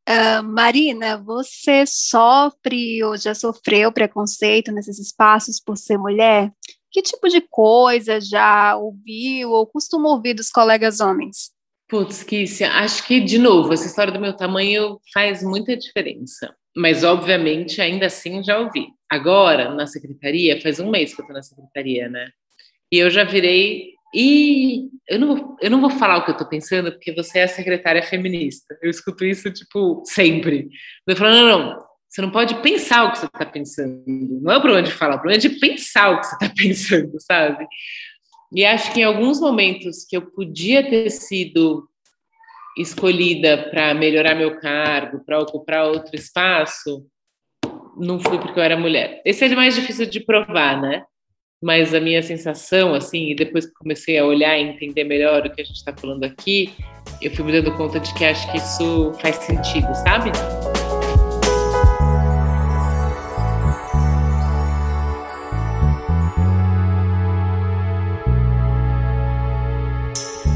Uh, 0.09 0.43
Marina, 0.43 1.17
você 1.17 1.85
sofre 1.87 3.03
ou 3.05 3.17
já 3.17 3.35
sofreu 3.35 3.93
preconceito 3.93 4.73
nesses 4.73 4.99
espaços 4.99 5.61
por 5.61 5.77
ser 5.77 5.97
mulher? 5.97 6.53
Que 6.91 7.01
tipo 7.01 7.29
de 7.29 7.41
coisa 7.41 8.21
já 8.21 8.77
ouviu 8.77 9.51
ou 9.51 9.67
costuma 9.67 10.11
ouvir 10.11 10.35
dos 10.35 10.51
colegas 10.51 11.01
homens? 11.01 11.53
Putz, 11.89 12.23
Kícia, 12.23 12.71
acho 12.73 13.07
que, 13.07 13.21
de 13.21 13.39
novo, 13.39 13.73
essa 13.73 13.87
história 13.87 14.13
do 14.13 14.21
meu 14.21 14.35
tamanho 14.35 14.99
faz 15.13 15.43
muita 15.43 15.77
diferença. 15.77 16.55
Mas, 16.75 17.05
obviamente, 17.05 17.81
ainda 17.81 18.07
assim, 18.07 18.43
já 18.43 18.59
ouvi. 18.59 18.89
Agora, 19.11 19.75
na 19.75 19.87
secretaria, 19.87 20.61
faz 20.61 20.81
um 20.81 20.91
mês 20.91 21.15
que 21.15 21.21
eu 21.21 21.25
estou 21.25 21.37
na 21.37 21.43
secretaria, 21.43 22.09
né? 22.09 22.31
E 22.91 22.99
eu 22.99 23.11
já 23.11 23.25
virei 23.25 23.93
e 24.15 24.91
eu 25.09 25.19
não, 25.19 25.29
vou, 25.29 25.57
eu 25.61 25.71
não 25.71 25.81
vou 25.81 25.91
falar 25.91 26.19
o 26.19 26.25
que 26.25 26.31
eu 26.31 26.35
estou 26.35 26.49
pensando, 26.49 26.93
porque 26.93 27.13
você 27.13 27.41
é 27.41 27.45
a 27.45 27.49
secretária 27.49 28.03
feminista. 28.03 28.77
Eu 28.83 28.91
escuto 28.91 29.25
isso, 29.25 29.51
tipo, 29.51 30.03
sempre. 30.05 30.69
Eu 31.07 31.17
falo, 31.17 31.31
não, 31.31 31.49
não, 31.49 31.85
você 32.09 32.21
não 32.21 32.31
pode 32.31 32.55
pensar 32.57 33.05
o 33.05 33.13
que 33.13 33.19
você 33.19 33.27
está 33.27 33.47
pensando. 33.47 34.05
Não 34.07 34.53
é 34.53 34.59
o 34.59 34.61
problema 34.61 34.87
de 34.87 34.93
falar, 34.93 35.15
o 35.15 35.21
problema 35.21 35.39
é 35.39 35.49
de 35.49 35.59
pensar 35.59 36.11
o 36.11 36.21
que 36.21 36.27
você 36.27 36.35
está 36.35 36.53
pensando, 36.55 37.13
sabe? 37.21 37.67
E 38.55 38.67
acho 38.67 38.93
que 38.93 39.01
em 39.01 39.05
alguns 39.05 39.41
momentos 39.41 40.05
que 40.05 40.15
eu 40.15 40.31
podia 40.31 40.89
ter 40.89 41.09
sido 41.09 41.89
escolhida 42.77 43.71
para 43.71 43.95
melhorar 43.95 44.35
meu 44.35 44.61
cargo, 44.61 45.25
para 45.25 45.41
ocupar 45.41 45.87
outro 45.87 46.15
espaço, 46.15 47.07
não 47.97 48.21
fui 48.21 48.39
porque 48.39 48.59
eu 48.59 48.65
era 48.65 48.77
mulher. 48.77 49.23
Esse 49.25 49.47
é 49.47 49.55
mais 49.55 49.75
difícil 49.75 50.05
de 50.05 50.21
provar, 50.21 50.81
né? 50.81 51.05
Mas 51.63 51.95
a 51.95 52.01
minha 52.01 52.23
sensação, 52.23 52.93
assim, 52.93 53.31
e 53.31 53.37
depois 53.37 53.67
que 53.67 53.73
comecei 53.75 54.19
a 54.19 54.25
olhar 54.25 54.59
e 54.59 54.63
entender 54.63 55.05
melhor 55.05 55.47
o 55.47 55.51
que 55.51 55.63
a 55.63 55.65
gente 55.65 55.77
está 55.77 55.95
falando 55.97 56.25
aqui, 56.25 56.73
eu 57.21 57.31
fui 57.31 57.45
me 57.45 57.53
dando 57.53 57.73
conta 57.77 58.01
de 58.01 58.13
que 58.15 58.25
acho 58.25 58.51
que 58.51 58.59
isso 58.59 59.13
faz 59.21 59.37
sentido, 59.37 59.95
sabe? 59.95 60.33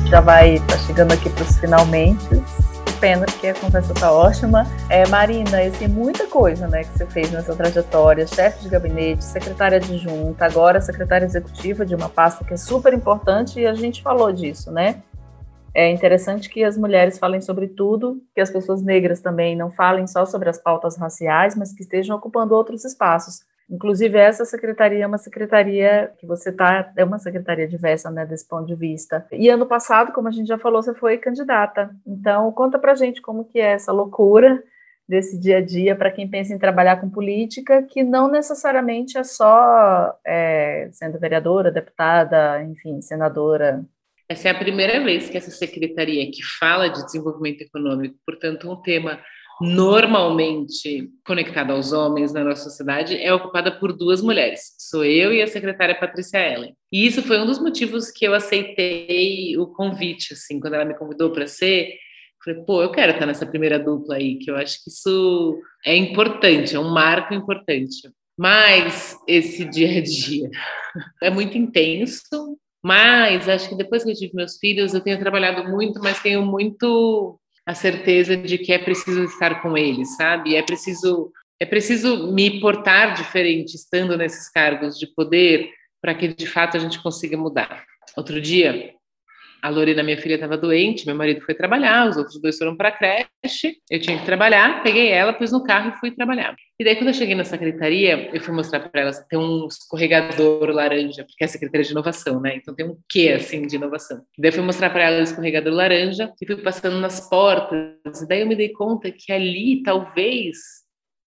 já 0.06 0.20
vai 0.20 0.58
tá 0.60 0.78
chegando 0.78 1.12
aqui 1.12 1.28
para 1.28 1.42
os 1.42 1.58
finalmente. 1.58 2.24
Pena 3.00 3.26
que 3.26 3.48
a 3.48 3.54
conversa 3.54 3.92
está 3.92 4.10
ótima. 4.10 4.66
É, 4.88 5.06
Marina, 5.08 5.60
assim, 5.60 5.86
muita 5.86 6.26
coisa 6.26 6.66
né, 6.66 6.82
que 6.82 6.96
você 6.96 7.06
fez 7.06 7.30
nessa 7.30 7.54
trajetória, 7.54 8.26
chefe 8.26 8.62
de 8.62 8.68
gabinete, 8.70 9.22
secretária 9.22 9.76
adjunta, 9.76 10.46
agora 10.46 10.80
secretária 10.80 11.26
executiva 11.26 11.84
de 11.84 11.94
uma 11.94 12.08
pasta 12.08 12.44
que 12.44 12.54
é 12.54 12.56
super 12.56 12.94
importante 12.94 13.60
e 13.60 13.66
a 13.66 13.74
gente 13.74 14.02
falou 14.02 14.32
disso, 14.32 14.70
né? 14.70 15.02
É 15.74 15.90
interessante 15.90 16.48
que 16.48 16.64
as 16.64 16.78
mulheres 16.78 17.18
falem 17.18 17.42
sobre 17.42 17.68
tudo, 17.68 18.22
que 18.34 18.40
as 18.40 18.50
pessoas 18.50 18.82
negras 18.82 19.20
também 19.20 19.54
não 19.54 19.70
falem 19.70 20.06
só 20.06 20.24
sobre 20.24 20.48
as 20.48 20.56
pautas 20.56 20.96
raciais, 20.96 21.54
mas 21.54 21.74
que 21.74 21.82
estejam 21.82 22.16
ocupando 22.16 22.54
outros 22.54 22.82
espaços. 22.82 23.40
Inclusive, 23.68 24.16
essa 24.16 24.44
secretaria 24.44 25.02
é 25.02 25.06
uma 25.06 25.18
secretaria 25.18 26.12
que 26.18 26.26
você 26.26 26.50
está, 26.50 26.92
é 26.96 27.04
uma 27.04 27.18
secretaria 27.18 27.66
diversa, 27.66 28.10
né, 28.10 28.24
desse 28.24 28.46
ponto 28.46 28.66
de 28.66 28.76
vista. 28.76 29.26
E 29.32 29.48
ano 29.48 29.66
passado, 29.66 30.12
como 30.12 30.28
a 30.28 30.30
gente 30.30 30.46
já 30.46 30.56
falou, 30.56 30.82
você 30.82 30.94
foi 30.94 31.18
candidata. 31.18 31.90
Então, 32.06 32.50
conta 32.52 32.78
pra 32.78 32.94
gente 32.94 33.20
como 33.20 33.44
que 33.44 33.58
é 33.58 33.72
essa 33.72 33.90
loucura 33.90 34.62
desse 35.08 35.38
dia 35.38 35.58
a 35.58 35.60
dia 35.60 35.96
para 35.96 36.10
quem 36.10 36.28
pensa 36.28 36.52
em 36.52 36.58
trabalhar 36.58 37.00
com 37.00 37.10
política, 37.10 37.82
que 37.82 38.02
não 38.02 38.30
necessariamente 38.30 39.18
é 39.18 39.24
só 39.24 40.16
é, 40.24 40.88
sendo 40.92 41.18
vereadora, 41.18 41.70
deputada, 41.70 42.62
enfim, 42.62 43.00
senadora. 43.00 43.84
Essa 44.28 44.48
é 44.48 44.50
a 44.50 44.58
primeira 44.58 45.02
vez 45.04 45.28
que 45.28 45.38
essa 45.38 45.50
secretaria 45.50 46.28
que 46.30 46.42
fala 46.58 46.88
de 46.88 47.04
desenvolvimento 47.04 47.62
econômico, 47.62 48.16
portanto, 48.26 48.70
um 48.70 48.82
tema 48.82 49.20
normalmente 49.60 51.10
conectada 51.24 51.72
aos 51.72 51.92
homens 51.92 52.32
na 52.32 52.44
nossa 52.44 52.64
sociedade 52.64 53.16
é 53.16 53.32
ocupada 53.32 53.72
por 53.72 53.92
duas 53.92 54.20
mulheres. 54.20 54.74
Sou 54.78 55.04
eu 55.04 55.32
e 55.32 55.40
a 55.40 55.46
secretária 55.46 55.98
Patrícia 55.98 56.38
Ellen. 56.38 56.74
E 56.92 57.06
isso 57.06 57.22
foi 57.22 57.38
um 57.40 57.46
dos 57.46 57.58
motivos 57.58 58.10
que 58.10 58.26
eu 58.26 58.34
aceitei 58.34 59.56
o 59.56 59.66
convite, 59.66 60.34
assim, 60.34 60.60
quando 60.60 60.74
ela 60.74 60.84
me 60.84 60.96
convidou 60.96 61.30
para 61.30 61.46
ser. 61.46 61.94
Falei, 62.44 62.62
pô, 62.64 62.82
eu 62.82 62.90
quero 62.90 63.12
estar 63.12 63.26
nessa 63.26 63.46
primeira 63.46 63.78
dupla 63.78 64.16
aí, 64.16 64.36
que 64.36 64.50
eu 64.50 64.56
acho 64.56 64.82
que 64.84 64.90
isso 64.90 65.58
é 65.84 65.96
importante, 65.96 66.76
é 66.76 66.80
um 66.80 66.92
marco 66.92 67.32
importante. 67.32 68.10
Mas 68.38 69.18
esse 69.26 69.64
dia 69.70 69.98
a 69.98 70.02
dia 70.02 70.50
é 71.22 71.30
muito 71.30 71.56
intenso, 71.56 72.58
mas 72.84 73.48
acho 73.48 73.68
que 73.68 73.74
depois 73.74 74.04
que 74.04 74.10
eu 74.10 74.14
tive 74.14 74.34
meus 74.34 74.58
filhos, 74.58 74.92
eu 74.92 75.00
tenho 75.00 75.18
trabalhado 75.18 75.68
muito, 75.68 75.98
mas 76.00 76.22
tenho 76.22 76.44
muito 76.44 77.40
a 77.66 77.74
certeza 77.74 78.36
de 78.36 78.56
que 78.58 78.72
é 78.72 78.78
preciso 78.78 79.24
estar 79.24 79.60
com 79.60 79.76
eles, 79.76 80.16
sabe? 80.16 80.54
É 80.54 80.62
preciso 80.62 81.32
é 81.58 81.64
preciso 81.64 82.32
me 82.32 82.60
portar 82.60 83.14
diferente 83.14 83.76
estando 83.76 84.16
nesses 84.16 84.50
cargos 84.50 84.98
de 84.98 85.06
poder 85.06 85.70
para 86.02 86.14
que 86.14 86.28
de 86.28 86.46
fato 86.46 86.76
a 86.76 86.80
gente 86.80 87.02
consiga 87.02 87.36
mudar. 87.36 87.82
Outro 88.14 88.40
dia, 88.40 88.94
a 89.66 89.68
Lorena, 89.68 90.00
minha 90.00 90.16
filha, 90.16 90.34
estava 90.34 90.56
doente, 90.56 91.04
meu 91.06 91.16
marido 91.16 91.40
foi 91.40 91.52
trabalhar, 91.52 92.08
os 92.08 92.16
outros 92.16 92.40
dois 92.40 92.56
foram 92.56 92.76
para 92.76 92.90
a 92.90 92.92
creche, 92.92 93.76
eu 93.90 94.00
tinha 94.00 94.16
que 94.16 94.24
trabalhar, 94.24 94.80
peguei 94.84 95.08
ela, 95.08 95.32
pus 95.32 95.50
no 95.50 95.64
carro 95.64 95.90
e 95.90 95.98
fui 95.98 96.12
trabalhar. 96.12 96.54
E 96.78 96.84
daí, 96.84 96.94
quando 96.94 97.08
eu 97.08 97.14
cheguei 97.14 97.34
na 97.34 97.42
secretaria, 97.42 98.30
eu 98.32 98.40
fui 98.40 98.54
mostrar 98.54 98.78
para 98.78 99.00
ela, 99.00 99.12
tem 99.28 99.36
um 99.36 99.66
escorregador 99.66 100.70
laranja, 100.70 101.24
porque 101.24 101.42
é 101.42 101.46
a 101.46 101.48
secretaria 101.48 101.84
de 101.84 101.90
inovação, 101.90 102.40
né? 102.40 102.54
Então 102.54 102.76
tem 102.76 102.86
um 102.86 102.96
quê, 103.08 103.32
assim, 103.34 103.66
de 103.66 103.74
inovação. 103.74 104.22
E 104.38 104.40
daí 104.40 104.50
eu 104.50 104.54
fui 104.54 104.62
mostrar 104.62 104.90
para 104.90 105.02
ela 105.02 105.18
o 105.18 105.24
escorregador 105.24 105.72
laranja 105.72 106.32
e 106.40 106.46
fui 106.46 106.56
passando 106.58 107.00
nas 107.00 107.28
portas, 107.28 108.22
e 108.22 108.28
daí 108.28 108.42
eu 108.42 108.46
me 108.46 108.54
dei 108.54 108.68
conta 108.68 109.10
que 109.10 109.32
ali, 109.32 109.82
talvez, 109.82 110.58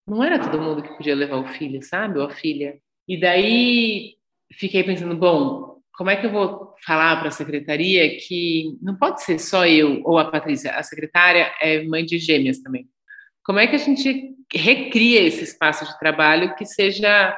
não 0.07 0.22
era 0.22 0.38
todo 0.38 0.61
mundo 0.61 0.83
que 0.83 0.94
podia 0.94 1.14
levar 1.14 1.38
o 1.38 1.49
filho, 1.49 1.83
sabe? 1.83 2.18
Ou 2.18 2.27
a 2.27 2.31
filha. 2.31 2.77
E 3.09 3.18
daí 3.18 4.16
fiquei 4.53 4.85
pensando, 4.85 5.16
bom, 5.16 5.76
como 5.97 6.11
é 6.11 6.17
que 6.17 6.27
eu 6.27 6.31
vou 6.31 6.75
falar 6.85 7.17
para 7.17 7.29
a 7.29 7.33
secretaria 7.33 8.19
que 8.19 8.77
não 8.83 8.95
pode 8.95 9.23
ser 9.23 9.39
só 9.39 9.67
eu 9.67 10.03
ou 10.05 10.19
a 10.19 10.31
Patrícia, 10.31 10.73
a 10.73 10.83
secretária 10.83 11.53
é 11.61 11.83
mãe 11.85 12.05
de 12.05 12.19
gêmeas 12.19 12.59
também. 12.59 12.87
Como 13.43 13.59
é 13.59 13.67
que 13.67 13.77
a 13.77 13.79
gente 13.79 14.35
recria 14.53 15.23
esse 15.23 15.43
espaço 15.43 15.87
de 15.87 15.99
trabalho 15.99 16.55
que 16.55 16.67
seja 16.67 17.35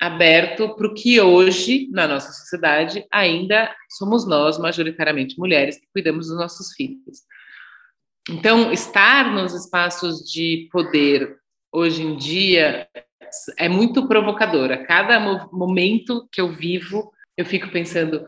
aberto 0.00 0.74
para 0.74 0.86
o 0.86 0.92
que 0.92 1.18
hoje, 1.20 1.88
na 1.92 2.06
nossa 2.06 2.30
sociedade, 2.32 3.06
ainda 3.10 3.74
somos 3.88 4.26
nós, 4.26 4.58
majoritariamente 4.58 5.38
mulheres, 5.38 5.78
que 5.78 5.86
cuidamos 5.92 6.26
dos 6.26 6.36
nossos 6.36 6.74
filhos. 6.74 7.22
Então, 8.28 8.72
estar 8.72 9.32
nos 9.32 9.54
espaços 9.54 10.20
de 10.30 10.68
poder 10.72 11.36
hoje 11.72 12.02
em 12.02 12.16
dia 12.16 12.86
é 13.56 13.68
muito 13.68 14.06
provocadora. 14.06 14.84
Cada 14.84 15.18
momento 15.52 16.28
que 16.30 16.40
eu 16.40 16.48
vivo 16.48 17.13
eu 17.36 17.44
fico 17.44 17.70
pensando, 17.70 18.26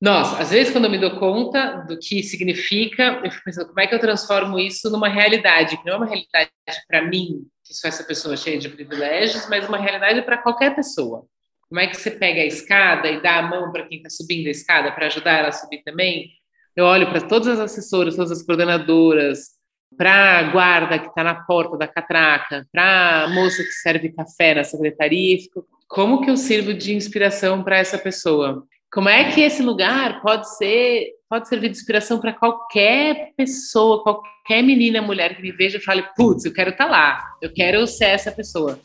nossa, 0.00 0.40
às 0.40 0.50
vezes 0.50 0.72
quando 0.72 0.84
eu 0.84 0.90
me 0.90 0.98
dou 0.98 1.18
conta 1.18 1.84
do 1.88 1.98
que 1.98 2.22
significa, 2.22 3.20
eu 3.24 3.30
fico 3.30 3.44
pensando 3.44 3.68
como 3.68 3.80
é 3.80 3.86
que 3.86 3.94
eu 3.94 3.98
transformo 3.98 4.58
isso 4.58 4.90
numa 4.90 5.08
realidade, 5.08 5.76
que 5.76 5.84
não 5.84 5.94
é 5.94 5.96
uma 5.96 6.06
realidade 6.06 6.50
para 6.86 7.02
mim, 7.02 7.46
que 7.64 7.74
sou 7.74 7.88
essa 7.88 8.04
pessoa 8.04 8.36
cheia 8.36 8.58
de 8.58 8.68
privilégios, 8.68 9.48
mas 9.48 9.68
uma 9.68 9.78
realidade 9.78 10.22
para 10.22 10.38
qualquer 10.38 10.74
pessoa. 10.74 11.26
Como 11.68 11.80
é 11.80 11.86
que 11.86 11.96
você 11.96 12.10
pega 12.10 12.40
a 12.40 12.46
escada 12.46 13.08
e 13.08 13.20
dá 13.20 13.38
a 13.38 13.42
mão 13.42 13.70
para 13.72 13.86
quem 13.86 13.98
está 13.98 14.08
subindo 14.08 14.46
a 14.46 14.50
escada 14.50 14.92
para 14.92 15.06
ajudar 15.06 15.38
ela 15.38 15.48
a 15.48 15.52
subir 15.52 15.82
também? 15.82 16.30
Eu 16.74 16.84
olho 16.84 17.08
para 17.10 17.20
todas 17.20 17.48
as 17.48 17.58
assessoras, 17.58 18.16
todas 18.16 18.30
as 18.30 18.42
coordenadoras, 18.42 19.58
para 19.96 20.38
a 20.38 20.42
guarda 20.44 20.98
que 20.98 21.08
está 21.08 21.24
na 21.24 21.34
porta 21.34 21.76
da 21.76 21.88
catraca, 21.88 22.66
para 22.72 23.24
a 23.24 23.28
moça 23.28 23.62
que 23.62 23.72
serve 23.72 24.12
café 24.12 24.54
na 24.54 24.64
secretaria, 24.64 25.34
e 25.34 25.40
fico, 25.40 25.66
como 25.88 26.20
que 26.20 26.30
eu 26.30 26.36
sirvo 26.36 26.74
de 26.74 26.94
inspiração 26.94 27.64
para 27.64 27.78
essa 27.78 27.96
pessoa? 27.96 28.62
Como 28.92 29.08
é 29.08 29.32
que 29.32 29.40
esse 29.40 29.62
lugar 29.62 30.20
pode 30.20 30.54
ser, 30.56 31.12
pode 31.28 31.48
servir 31.48 31.70
de 31.70 31.78
inspiração 31.78 32.20
para 32.20 32.32
qualquer 32.32 33.32
pessoa, 33.36 34.02
qualquer 34.02 34.62
menina, 34.62 35.00
mulher 35.00 35.34
que 35.34 35.42
me 35.42 35.50
veja 35.50 35.78
e 35.78 35.80
fale, 35.80 36.04
putz, 36.14 36.44
eu 36.44 36.52
quero 36.52 36.70
estar 36.70 36.84
tá 36.84 36.90
lá, 36.90 37.24
eu 37.40 37.52
quero 37.52 37.86
ser 37.86 38.06
essa 38.06 38.30
pessoa. 38.30 38.78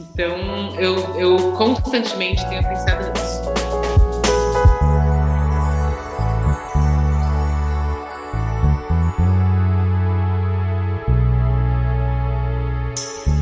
Então, 0.00 0.80
eu, 0.80 0.96
eu 1.18 1.52
constantemente 1.52 2.46
tenho 2.48 2.62
pensado 2.62 3.12
nisso. 3.12 3.50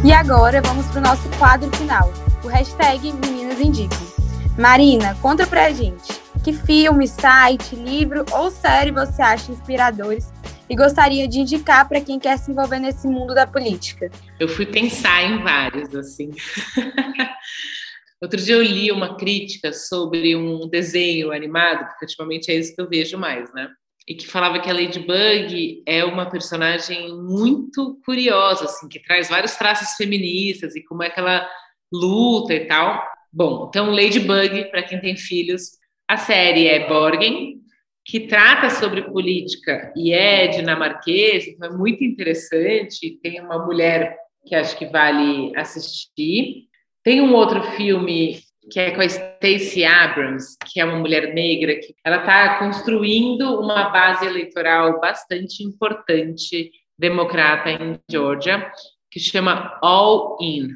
E 0.04 0.12
agora 0.12 0.60
vamos 0.62 0.86
para 0.86 0.98
o 0.98 1.02
nosso 1.02 1.28
quadro 1.38 1.70
final 1.76 2.27
hashtag 2.48 3.12
Meninas 3.12 3.60
Indicam. 3.60 3.98
Marina, 4.58 5.14
conta 5.22 5.46
pra 5.46 5.70
gente. 5.70 6.12
Que 6.42 6.52
filme, 6.52 7.06
site, 7.06 7.76
livro 7.76 8.24
ou 8.32 8.50
série 8.50 8.90
você 8.90 9.20
acha 9.22 9.52
inspiradores 9.52 10.32
e 10.68 10.74
gostaria 10.74 11.28
de 11.28 11.40
indicar 11.40 11.88
para 11.88 12.00
quem 12.00 12.18
quer 12.18 12.36
se 12.38 12.50
envolver 12.50 12.78
nesse 12.78 13.06
mundo 13.06 13.34
da 13.34 13.46
política? 13.46 14.10
Eu 14.38 14.48
fui 14.48 14.66
pensar 14.66 15.22
em 15.22 15.42
vários, 15.42 15.94
assim. 15.94 16.30
Outro 18.20 18.40
dia 18.40 18.56
eu 18.56 18.62
li 18.62 18.90
uma 18.90 19.16
crítica 19.16 19.72
sobre 19.72 20.34
um 20.34 20.68
desenho 20.68 21.30
animado, 21.30 21.86
porque 21.86 22.04
ultimamente 22.04 22.50
é 22.50 22.54
isso 22.54 22.74
que 22.74 22.80
eu 22.80 22.88
vejo 22.88 23.16
mais, 23.16 23.52
né? 23.54 23.68
E 24.08 24.14
que 24.14 24.26
falava 24.26 24.58
que 24.58 24.68
a 24.68 24.72
Ladybug 24.72 25.82
é 25.86 26.04
uma 26.04 26.28
personagem 26.28 27.14
muito 27.14 28.00
curiosa, 28.04 28.64
assim, 28.64 28.88
que 28.88 29.02
traz 29.02 29.28
vários 29.28 29.54
traços 29.54 29.94
feministas 29.96 30.74
e 30.74 30.82
como 30.82 31.02
é 31.02 31.10
que 31.10 31.20
ela 31.20 31.48
luta 31.92 32.54
e 32.54 32.66
tal. 32.66 33.02
Bom, 33.32 33.66
então 33.68 33.90
Ladybug, 33.90 34.70
para 34.70 34.82
quem 34.82 35.00
tem 35.00 35.16
filhos, 35.16 35.78
a 36.08 36.16
série 36.16 36.66
é 36.66 36.88
Borgen, 36.88 37.58
que 38.04 38.20
trata 38.20 38.70
sobre 38.70 39.02
política 39.02 39.92
e 39.94 40.12
é 40.12 40.46
dinamarquês, 40.46 41.46
então 41.46 41.68
é 41.68 41.76
muito 41.76 42.02
interessante. 42.02 43.18
Tem 43.22 43.40
uma 43.40 43.64
mulher 43.64 44.16
que 44.46 44.54
acho 44.54 44.76
que 44.78 44.86
vale 44.86 45.52
assistir. 45.54 46.68
Tem 47.04 47.20
um 47.20 47.34
outro 47.34 47.62
filme 47.72 48.40
que 48.70 48.80
é 48.80 48.90
com 48.90 49.00
a 49.00 49.08
Stacey 49.08 49.84
Abrams, 49.84 50.56
que 50.66 50.80
é 50.80 50.84
uma 50.84 50.98
mulher 50.98 51.32
negra, 51.34 51.74
que 51.76 51.94
ela 52.04 52.18
está 52.18 52.58
construindo 52.58 53.60
uma 53.60 53.88
base 53.88 54.26
eleitoral 54.26 55.00
bastante 55.00 55.62
importante 55.62 56.70
democrata 56.98 57.70
em 57.70 57.98
Georgia, 58.10 58.70
que 59.10 59.20
chama 59.20 59.78
All 59.82 60.36
In. 60.40 60.68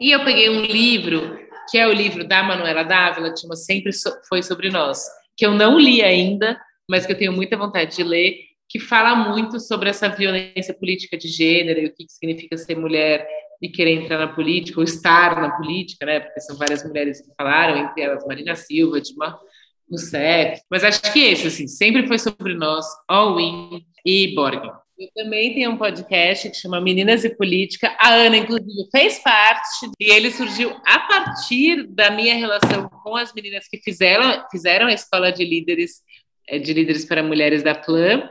E 0.00 0.10
eu 0.12 0.24
peguei 0.24 0.48
um 0.48 0.62
livro, 0.62 1.38
que 1.70 1.76
é 1.76 1.86
o 1.86 1.92
livro 1.92 2.26
da 2.26 2.42
Manuela 2.42 2.82
Dávila, 2.82 3.30
que 3.32 3.40
chama 3.40 3.54
Sempre 3.54 3.92
Foi 4.26 4.42
Sobre 4.42 4.70
Nós, 4.70 5.04
que 5.36 5.44
eu 5.44 5.52
não 5.52 5.78
li 5.78 6.02
ainda, 6.02 6.58
mas 6.88 7.04
que 7.04 7.12
eu 7.12 7.18
tenho 7.18 7.34
muita 7.34 7.54
vontade 7.54 7.96
de 7.96 8.02
ler, 8.02 8.36
que 8.66 8.78
fala 8.78 9.14
muito 9.14 9.60
sobre 9.60 9.90
essa 9.90 10.08
violência 10.08 10.72
política 10.72 11.18
de 11.18 11.28
gênero 11.28 11.80
e 11.80 11.86
o 11.86 11.92
que 11.94 12.06
significa 12.08 12.56
ser 12.56 12.76
mulher 12.76 13.28
e 13.60 13.68
querer 13.68 13.92
entrar 13.92 14.16
na 14.16 14.28
política, 14.28 14.80
ou 14.80 14.84
estar 14.84 15.38
na 15.38 15.50
política, 15.50 16.06
né? 16.06 16.20
Porque 16.20 16.40
são 16.40 16.56
várias 16.56 16.82
mulheres 16.82 17.20
que 17.20 17.30
falaram, 17.36 17.76
entre 17.76 18.00
elas 18.00 18.26
Marina 18.26 18.56
Silva, 18.56 19.02
Dilma 19.02 19.38
Rousseff. 19.90 20.62
Mas 20.70 20.82
acho 20.82 21.12
que 21.12 21.18
esse, 21.18 21.48
assim, 21.48 21.68
sempre 21.68 22.06
foi 22.06 22.18
sobre 22.18 22.54
nós, 22.54 22.86
All 23.06 23.38
In 23.38 23.84
e 24.06 24.34
Borgen. 24.34 24.70
Eu 25.00 25.08
também 25.14 25.54
tenho 25.54 25.70
um 25.70 25.78
podcast 25.78 26.50
que 26.50 26.56
chama 26.58 26.78
Meninas 26.78 27.24
e 27.24 27.34
Política. 27.34 27.96
A 27.98 28.12
Ana, 28.12 28.36
inclusive, 28.36 28.86
fez 28.92 29.18
parte 29.20 29.90
e 29.98 30.12
ele 30.12 30.30
surgiu 30.30 30.76
a 30.84 30.98
partir 30.98 31.86
da 31.86 32.10
minha 32.10 32.34
relação 32.34 32.86
com 33.02 33.16
as 33.16 33.32
meninas 33.32 33.66
que 33.66 33.78
fizeram, 33.78 34.44
fizeram 34.50 34.88
a 34.88 34.92
escola 34.92 35.32
de 35.32 35.42
líderes 35.42 36.02
eh, 36.46 36.58
de 36.58 36.74
líderes 36.74 37.06
para 37.06 37.22
mulheres 37.22 37.62
da 37.62 37.74
Plan. 37.74 38.28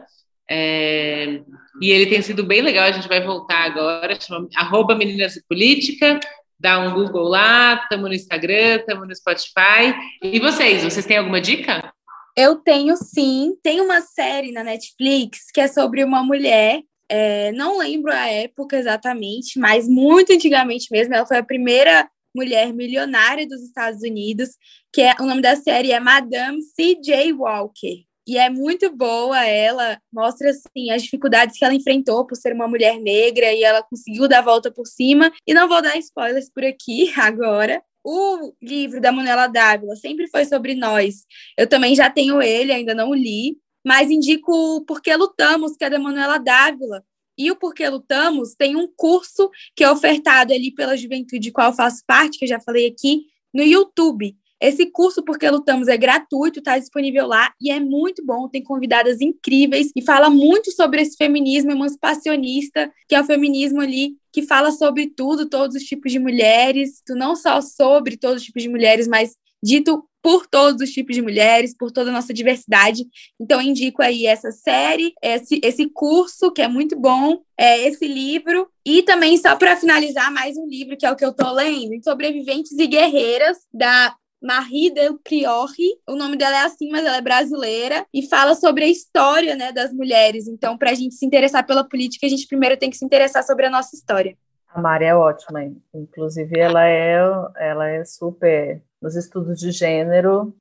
É, 0.48 1.42
e 1.82 1.90
ele 1.90 2.06
tem 2.06 2.22
sido 2.22 2.44
bem 2.44 2.62
legal. 2.62 2.86
A 2.86 2.92
gente 2.92 3.08
vai 3.08 3.26
voltar 3.26 3.64
agora. 3.64 4.22
Chama 4.22 4.48
arroba 4.56 4.94
Meninas 4.94 5.38
e 5.38 5.48
Política. 5.48 6.20
Dá 6.60 6.78
um 6.78 6.94
Google 6.94 7.30
lá. 7.30 7.80
Estamos 7.82 8.10
no 8.10 8.16
Instagram, 8.16 8.76
estamos 8.76 9.08
no 9.08 9.16
Spotify. 9.16 9.96
E 10.22 10.40
vocês? 10.40 10.84
Vocês 10.84 11.08
têm 11.08 11.18
alguma 11.18 11.42
dica? 11.42 11.92
Eu 12.40 12.56
tenho 12.56 12.96
sim. 12.96 13.58
Tem 13.62 13.82
uma 13.82 14.00
série 14.00 14.54
na 14.54 14.64
Netflix 14.64 15.52
que 15.54 15.60
é 15.60 15.68
sobre 15.68 16.06
uma 16.06 16.24
mulher. 16.24 16.82
É, 17.10 17.52
não 17.52 17.78
lembro 17.78 18.14
a 18.14 18.30
época 18.30 18.78
exatamente, 18.78 19.60
mas 19.60 19.90
muito 19.90 20.32
antigamente 20.32 20.88
mesmo. 20.90 21.14
Ela 21.14 21.26
foi 21.26 21.36
a 21.38 21.44
primeira 21.44 22.10
mulher 22.34 22.72
milionária 22.72 23.46
dos 23.46 23.62
Estados 23.62 24.04
Unidos, 24.04 24.52
que 24.94 25.02
é 25.02 25.16
o 25.20 25.26
nome 25.26 25.42
da 25.42 25.58
série 25.58 25.92
é 25.92 26.00
Madame 26.00 26.62
C.J. 26.62 27.34
Walker. 27.34 28.06
E 28.26 28.38
é 28.38 28.50
muito 28.50 28.96
boa 28.96 29.44
ela, 29.46 30.00
mostra 30.14 30.52
assim 30.52 30.92
as 30.92 31.04
dificuldades 31.04 31.58
que 31.58 31.66
ela 31.66 31.74
enfrentou 31.74 32.26
por 32.26 32.38
ser 32.38 32.54
uma 32.54 32.70
mulher 32.70 33.02
negra 33.02 33.52
e 33.52 33.64
ela 33.64 33.84
conseguiu 33.84 34.30
dar 34.30 34.40
a 34.40 34.44
volta 34.44 34.72
por 34.72 34.86
cima. 34.88 35.30
E 35.46 35.54
não 35.54 35.68
vou 35.68 35.82
dar 35.82 35.98
spoilers 35.98 36.50
por 36.50 36.64
aqui 36.64 37.12
agora, 37.20 37.82
o 38.12 38.56
livro 38.60 39.00
da 39.00 39.12
Manuela 39.12 39.46
Dávila 39.46 39.96
sempre 39.96 40.28
foi 40.28 40.44
sobre 40.44 40.74
nós. 40.74 41.28
Eu 41.56 41.68
também 41.68 41.94
já 41.96 42.10
tenho 42.10 42.42
ele, 42.42 42.72
ainda 42.72 42.96
não 42.96 43.14
li, 43.14 43.58
mas 43.86 44.10
indico 44.10 44.52
o 44.52 44.82
Porquê 44.82 45.16
Lutamos, 45.16 45.78
que 45.78 45.86
é 45.86 45.90
da 45.92 46.00
Manuela 46.00 46.40
Dávila. 46.40 47.04
E 47.38 47.52
o 47.52 47.56
Porquê 47.56 47.88
Lutamos 47.88 48.56
tem 48.56 48.76
um 48.76 48.92
curso 48.98 49.52
que 49.76 49.84
é 49.84 49.92
ofertado 49.92 50.52
ali 50.52 50.74
pela 50.74 50.98
juventude, 50.98 51.52
qual 51.52 51.70
eu 51.70 51.76
faço 51.76 52.04
parte, 52.08 52.40
que 52.40 52.46
eu 52.46 52.50
já 52.50 52.60
falei 52.60 52.88
aqui, 52.88 53.26
no 53.54 53.62
YouTube. 53.62 54.36
Esse 54.62 54.88
curso 54.88 55.24
Porque 55.24 55.50
Lutamos 55.50 55.88
é 55.88 55.98
gratuito, 55.98 56.60
está 56.60 56.78
disponível 56.78 57.28
lá 57.28 57.54
e 57.62 57.72
é 57.72 57.80
muito 57.80 58.26
bom. 58.26 58.48
Tem 58.50 58.64
convidadas 58.64 59.22
incríveis 59.22 59.92
e 59.96 60.02
fala 60.02 60.30
muito 60.30 60.72
sobre 60.72 61.02
esse 61.02 61.16
feminismo 61.16 61.72
emancipacionista, 61.72 62.92
que 63.08 63.16
é 63.16 63.22
o 63.22 63.26
feminismo 63.26 63.82
ali 63.82 64.18
que 64.32 64.44
fala 64.44 64.72
sobre 64.72 65.08
tudo, 65.08 65.50
todos 65.50 65.76
os 65.76 65.84
tipos 65.84 66.12
de 66.12 66.20
mulheres, 66.20 67.02
não 67.10 67.36
só 67.36 67.62
sobre 67.62 68.18
todos 68.18 68.38
os 68.38 68.44
tipos 68.44 68.62
de 68.62 68.70
mulheres, 68.70 69.08
mas 69.08 69.36
dito 69.64 70.06
por 70.22 70.46
todos 70.48 70.82
os 70.82 70.94
tipos 70.94 71.16
de 71.16 71.22
mulheres, 71.22 71.76
por 71.76 71.92
toda 71.92 72.10
a 72.10 72.14
nossa 72.14 72.34
diversidade. 72.34 73.06
Então, 73.40 73.62
indico 73.62 74.02
aí 74.02 74.26
essa 74.26 74.52
série, 74.52 75.14
esse, 75.22 75.62
esse 75.64 75.90
curso, 75.90 76.52
que 76.52 76.62
é 76.62 76.68
muito 76.68 77.00
bom, 77.00 77.42
é, 77.58 77.88
esse 77.88 78.08
livro, 78.08 78.68
e 78.86 79.02
também, 79.04 79.38
só 79.38 79.56
para 79.56 79.78
finalizar, 79.78 80.32
mais 80.32 80.58
um 80.58 80.68
livro, 80.68 80.98
que 80.98 81.06
é 81.06 81.12
o 81.12 81.16
que 81.16 81.24
eu 81.24 81.30
estou 81.30 81.52
lendo, 81.54 82.04
Sobreviventes 82.04 82.78
e 82.78 82.88
Guerreiras, 82.88 83.58
da 83.74 84.16
Marie 84.42 84.94
Del 84.94 85.20
Priori, 85.20 86.00
o 86.08 86.16
nome 86.16 86.38
dela 86.38 86.58
é 86.58 86.66
assim, 86.66 86.90
mas 86.90 87.06
ela 87.06 87.18
é 87.18 87.22
brasileira, 87.22 88.06
e 88.14 88.28
fala 88.28 88.56
sobre 88.56 88.86
a 88.86 88.88
história 88.88 89.56
né, 89.56 89.72
das 89.72 89.94
mulheres. 89.94 90.48
Então, 90.48 90.78
para 90.78 90.92
a 90.92 90.94
gente 90.94 91.16
se 91.16 91.26
interessar 91.26 91.66
pela 91.66 91.84
política, 91.84 92.26
a 92.26 92.30
gente 92.30 92.48
primeiro 92.48 92.78
tem 92.78 92.90
que 92.90 92.98
se 92.98 93.06
interessar 93.06 93.44
sobre 93.44 93.66
a 93.66 93.70
nossa 93.70 93.96
história. 93.96 94.38
A 94.70 94.80
Mari 94.80 95.06
é 95.06 95.16
ótima, 95.16 95.64
inclusive 95.94 96.60
ela 96.60 96.88
é, 96.88 97.18
ela 97.58 97.88
é 97.90 98.06
super 98.06 98.82
nos 99.02 99.16
estudos 99.16 99.60
de 99.60 99.72
gênero, 99.72 100.54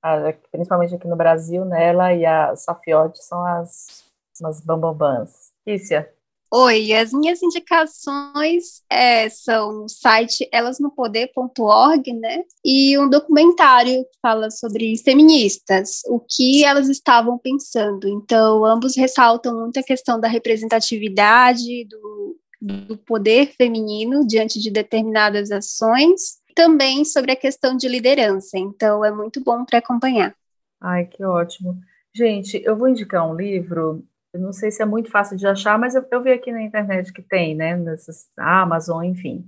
principalmente 0.51 0.95
aqui 0.95 1.07
no 1.07 1.17
Brasil, 1.17 1.65
né? 1.65 1.89
Ela 1.89 2.15
e 2.15 2.25
a 2.25 2.57
Safiotti 2.57 3.23
são 3.23 3.45
as, 3.45 4.05
as 4.43 4.61
bambambãs. 4.61 5.53
Kícia, 5.65 6.11
Oi, 6.51 6.95
as 6.95 7.13
minhas 7.13 7.43
indicações 7.43 8.83
é, 8.91 9.29
são 9.29 9.85
o 9.85 9.89
site 9.89 10.49
elasnopoder.org, 10.51 12.13
né? 12.15 12.43
E 12.65 12.99
um 12.99 13.07
documentário 13.07 14.03
que 14.05 14.19
fala 14.23 14.51
sobre 14.51 14.97
feministas, 14.97 16.01
o 16.07 16.19
que 16.19 16.65
elas 16.65 16.89
estavam 16.89 17.37
pensando. 17.37 18.09
Então, 18.09 18.65
ambos 18.65 18.97
ressaltam 18.97 19.61
muito 19.61 19.79
a 19.79 19.83
questão 19.83 20.19
da 20.19 20.27
representatividade, 20.27 21.85
do, 21.85 22.39
do 22.63 22.97
poder 22.97 23.53
feminino 23.55 24.27
diante 24.27 24.59
de 24.59 24.71
determinadas 24.71 25.51
ações, 25.51 26.39
também 26.55 27.05
sobre 27.05 27.33
a 27.33 27.37
questão 27.37 27.77
de 27.77 27.87
liderança. 27.87 28.59
Então, 28.59 29.05
é 29.05 29.11
muito 29.11 29.45
bom 29.45 29.67
para 29.67 29.81
acompanhar. 29.81 30.35
Ai, 30.81 31.05
que 31.05 31.23
ótimo. 31.23 31.79
Gente, 32.15 32.61
eu 32.65 32.75
vou 32.75 32.89
indicar 32.89 33.29
um 33.31 33.37
livro 33.37 34.03
eu 34.39 34.43
não 34.43 34.53
sei 34.53 34.71
se 34.71 34.81
é 34.81 34.87
muito 34.87 35.11
fácil 35.11 35.37
de 35.37 35.47
achar, 35.47 35.77
mas 35.79 35.95
eu, 35.95 36.05
eu 36.11 36.23
vi 36.23 36.31
aqui 36.31 36.53
na 36.53 36.63
internet 36.63 37.13
que 37.13 37.21
tem, 37.21 37.55
né? 37.57 37.77
Nessas 37.77 38.31
Amazon, 38.37 39.05
enfim. 39.05 39.45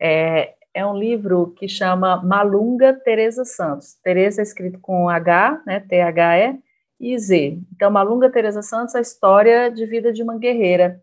É, 0.00 0.54
é 0.72 0.86
um 0.86 0.96
livro 0.96 1.52
que 1.56 1.68
chama 1.68 2.22
Malunga 2.22 2.94
Teresa 2.94 3.44
Santos. 3.44 3.94
Teresa 4.02 4.40
é 4.40 4.44
escrito 4.44 4.78
com 4.80 5.08
H, 5.08 5.62
né? 5.66 5.80
T-H-E 5.80 6.58
e 6.98 7.18
Z. 7.18 7.58
Então, 7.74 7.90
Malunga 7.90 8.30
Teresa 8.30 8.62
Santos, 8.62 8.94
a 8.94 9.00
história 9.00 9.70
de 9.70 9.84
vida 9.84 10.10
de 10.12 10.22
uma 10.22 10.38
guerreira. 10.38 10.98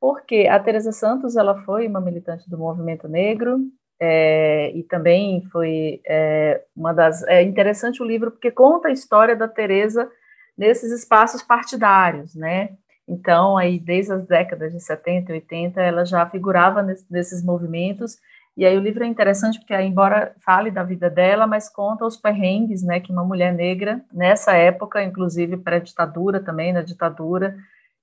Porque 0.00 0.48
a 0.48 0.58
Teresa 0.58 0.90
Santos, 0.90 1.36
ela 1.36 1.56
foi 1.58 1.86
uma 1.86 2.00
militante 2.00 2.50
do 2.50 2.58
movimento 2.58 3.06
negro, 3.08 3.60
é, 4.00 4.72
e 4.74 4.82
também 4.82 5.42
foi 5.52 6.00
é, 6.06 6.60
uma 6.76 6.92
das. 6.92 7.22
É 7.28 7.40
interessante 7.42 8.02
o 8.02 8.04
livro 8.04 8.32
porque 8.32 8.50
conta 8.50 8.88
a 8.88 8.92
história 8.92 9.36
da 9.36 9.46
Teresa 9.46 10.10
nesses 10.56 10.92
espaços 10.92 11.42
partidários, 11.42 12.34
né? 12.34 12.70
Então, 13.06 13.56
aí, 13.56 13.78
desde 13.78 14.12
as 14.12 14.26
décadas 14.26 14.72
de 14.72 14.80
70 14.80 15.30
e 15.30 15.34
80, 15.34 15.80
ela 15.80 16.04
já 16.04 16.26
figurava 16.26 16.82
nesse, 16.82 17.04
nesses 17.10 17.44
movimentos, 17.44 18.16
e 18.56 18.64
aí 18.64 18.76
o 18.76 18.80
livro 18.80 19.02
é 19.02 19.06
interessante 19.06 19.58
porque, 19.58 19.74
embora 19.74 20.32
fale 20.44 20.70
da 20.70 20.84
vida 20.84 21.10
dela, 21.10 21.46
mas 21.46 21.68
conta 21.68 22.06
os 22.06 22.16
perrengues, 22.16 22.82
né, 22.84 23.00
que 23.00 23.10
uma 23.10 23.24
mulher 23.24 23.52
negra, 23.52 24.00
nessa 24.12 24.52
época, 24.52 25.02
inclusive 25.02 25.56
pré-ditadura 25.56 26.40
também, 26.40 26.72
na 26.72 26.80
ditadura 26.80 27.56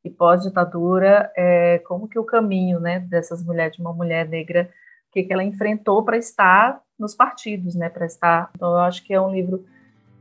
e 0.03 0.09
pós-ditadura, 0.09 1.31
é, 1.37 1.79
como 1.79 2.07
que 2.07 2.19
o 2.19 2.25
caminho, 2.25 2.79
né, 2.79 2.99
dessas 2.99 3.43
mulheres, 3.43 3.77
de 3.77 3.81
uma 3.81 3.93
mulher 3.93 4.27
negra, 4.27 4.69
o 5.09 5.13
que, 5.13 5.23
que 5.23 5.31
ela 5.31 5.43
enfrentou 5.43 6.03
para 6.03 6.17
estar 6.17 6.81
nos 6.99 7.15
partidos, 7.15 7.73
né, 7.73 7.89
para 7.89 8.05
estar, 8.05 8.51
então 8.53 8.71
eu 8.71 8.79
acho 8.79 9.03
que 9.05 9.13
é 9.13 9.21
um 9.21 9.31
livro 9.31 9.65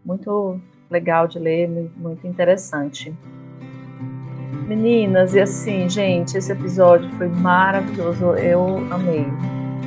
muito 0.05 0.61
legal 0.91 1.27
de 1.27 1.39
ler, 1.39 1.69
muito 1.97 2.27
interessante. 2.27 3.15
Meninas, 4.67 5.35
e 5.35 5.41
assim, 5.41 5.89
gente, 5.89 6.37
esse 6.37 6.53
episódio 6.53 7.09
foi 7.11 7.29
maravilhoso, 7.29 8.35
eu 8.35 8.87
amei. 8.91 9.27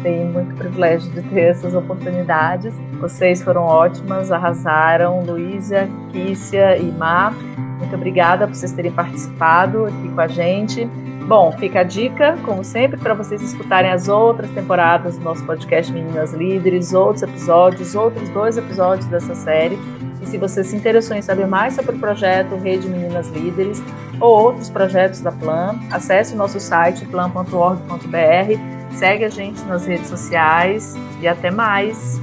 Tenho 0.02 0.28
muito 0.28 0.54
privilégio 0.56 1.10
de 1.12 1.22
ter 1.30 1.42
essas 1.42 1.74
oportunidades. 1.74 2.74
Vocês 3.00 3.42
foram 3.42 3.64
ótimas, 3.64 4.32
arrasaram, 4.32 5.24
Luísa, 5.24 5.88
Kícia 6.12 6.78
e 6.78 6.92
Má. 6.92 7.32
Muito 7.78 7.96
obrigada 7.96 8.46
por 8.46 8.56
vocês 8.56 8.74
terem 8.74 8.92
participado 8.92 9.86
aqui 9.86 10.10
com 10.10 10.20
a 10.20 10.28
gente. 10.28 10.86
Bom, 11.28 11.54
fica 11.54 11.80
a 11.80 11.84
dica, 11.84 12.38
como 12.44 12.66
sempre, 12.66 13.00
para 13.00 13.14
vocês 13.14 13.42
escutarem 13.42 13.92
as 13.92 14.10
outras 14.10 14.52
temporadas 14.52 15.18
do 15.18 15.24
nosso 15.24 15.46
podcast 15.46 15.92
Meninas 15.94 16.34
Líderes, 16.34 16.94
outros 16.94 17.24
episódios, 17.24 17.96
outros 17.96 18.28
dois 18.30 18.58
episódios 18.58 19.08
dessa 19.08 19.34
série. 19.34 19.80
E 20.24 20.26
se 20.26 20.38
você 20.38 20.64
se 20.64 20.74
interessou 20.74 21.18
em 21.18 21.22
saber 21.22 21.46
mais 21.46 21.76
sobre 21.76 21.98
o 21.98 22.00
projeto 22.00 22.56
Rede 22.56 22.88
Meninas 22.88 23.28
Líderes 23.28 23.84
ou 24.22 24.46
outros 24.46 24.70
projetos 24.70 25.20
da 25.20 25.34
Plan, 25.34 25.76
acesse 25.92 26.34
o 26.34 26.38
nosso 26.38 26.62
site 26.62 27.06
plan.org.br, 27.06 28.96
segue 28.96 29.26
a 29.26 29.30
gente 29.30 29.62
nas 29.66 29.86
redes 29.86 30.08
sociais 30.08 30.96
e 31.20 31.28
até 31.28 31.52
mais. 31.52 32.22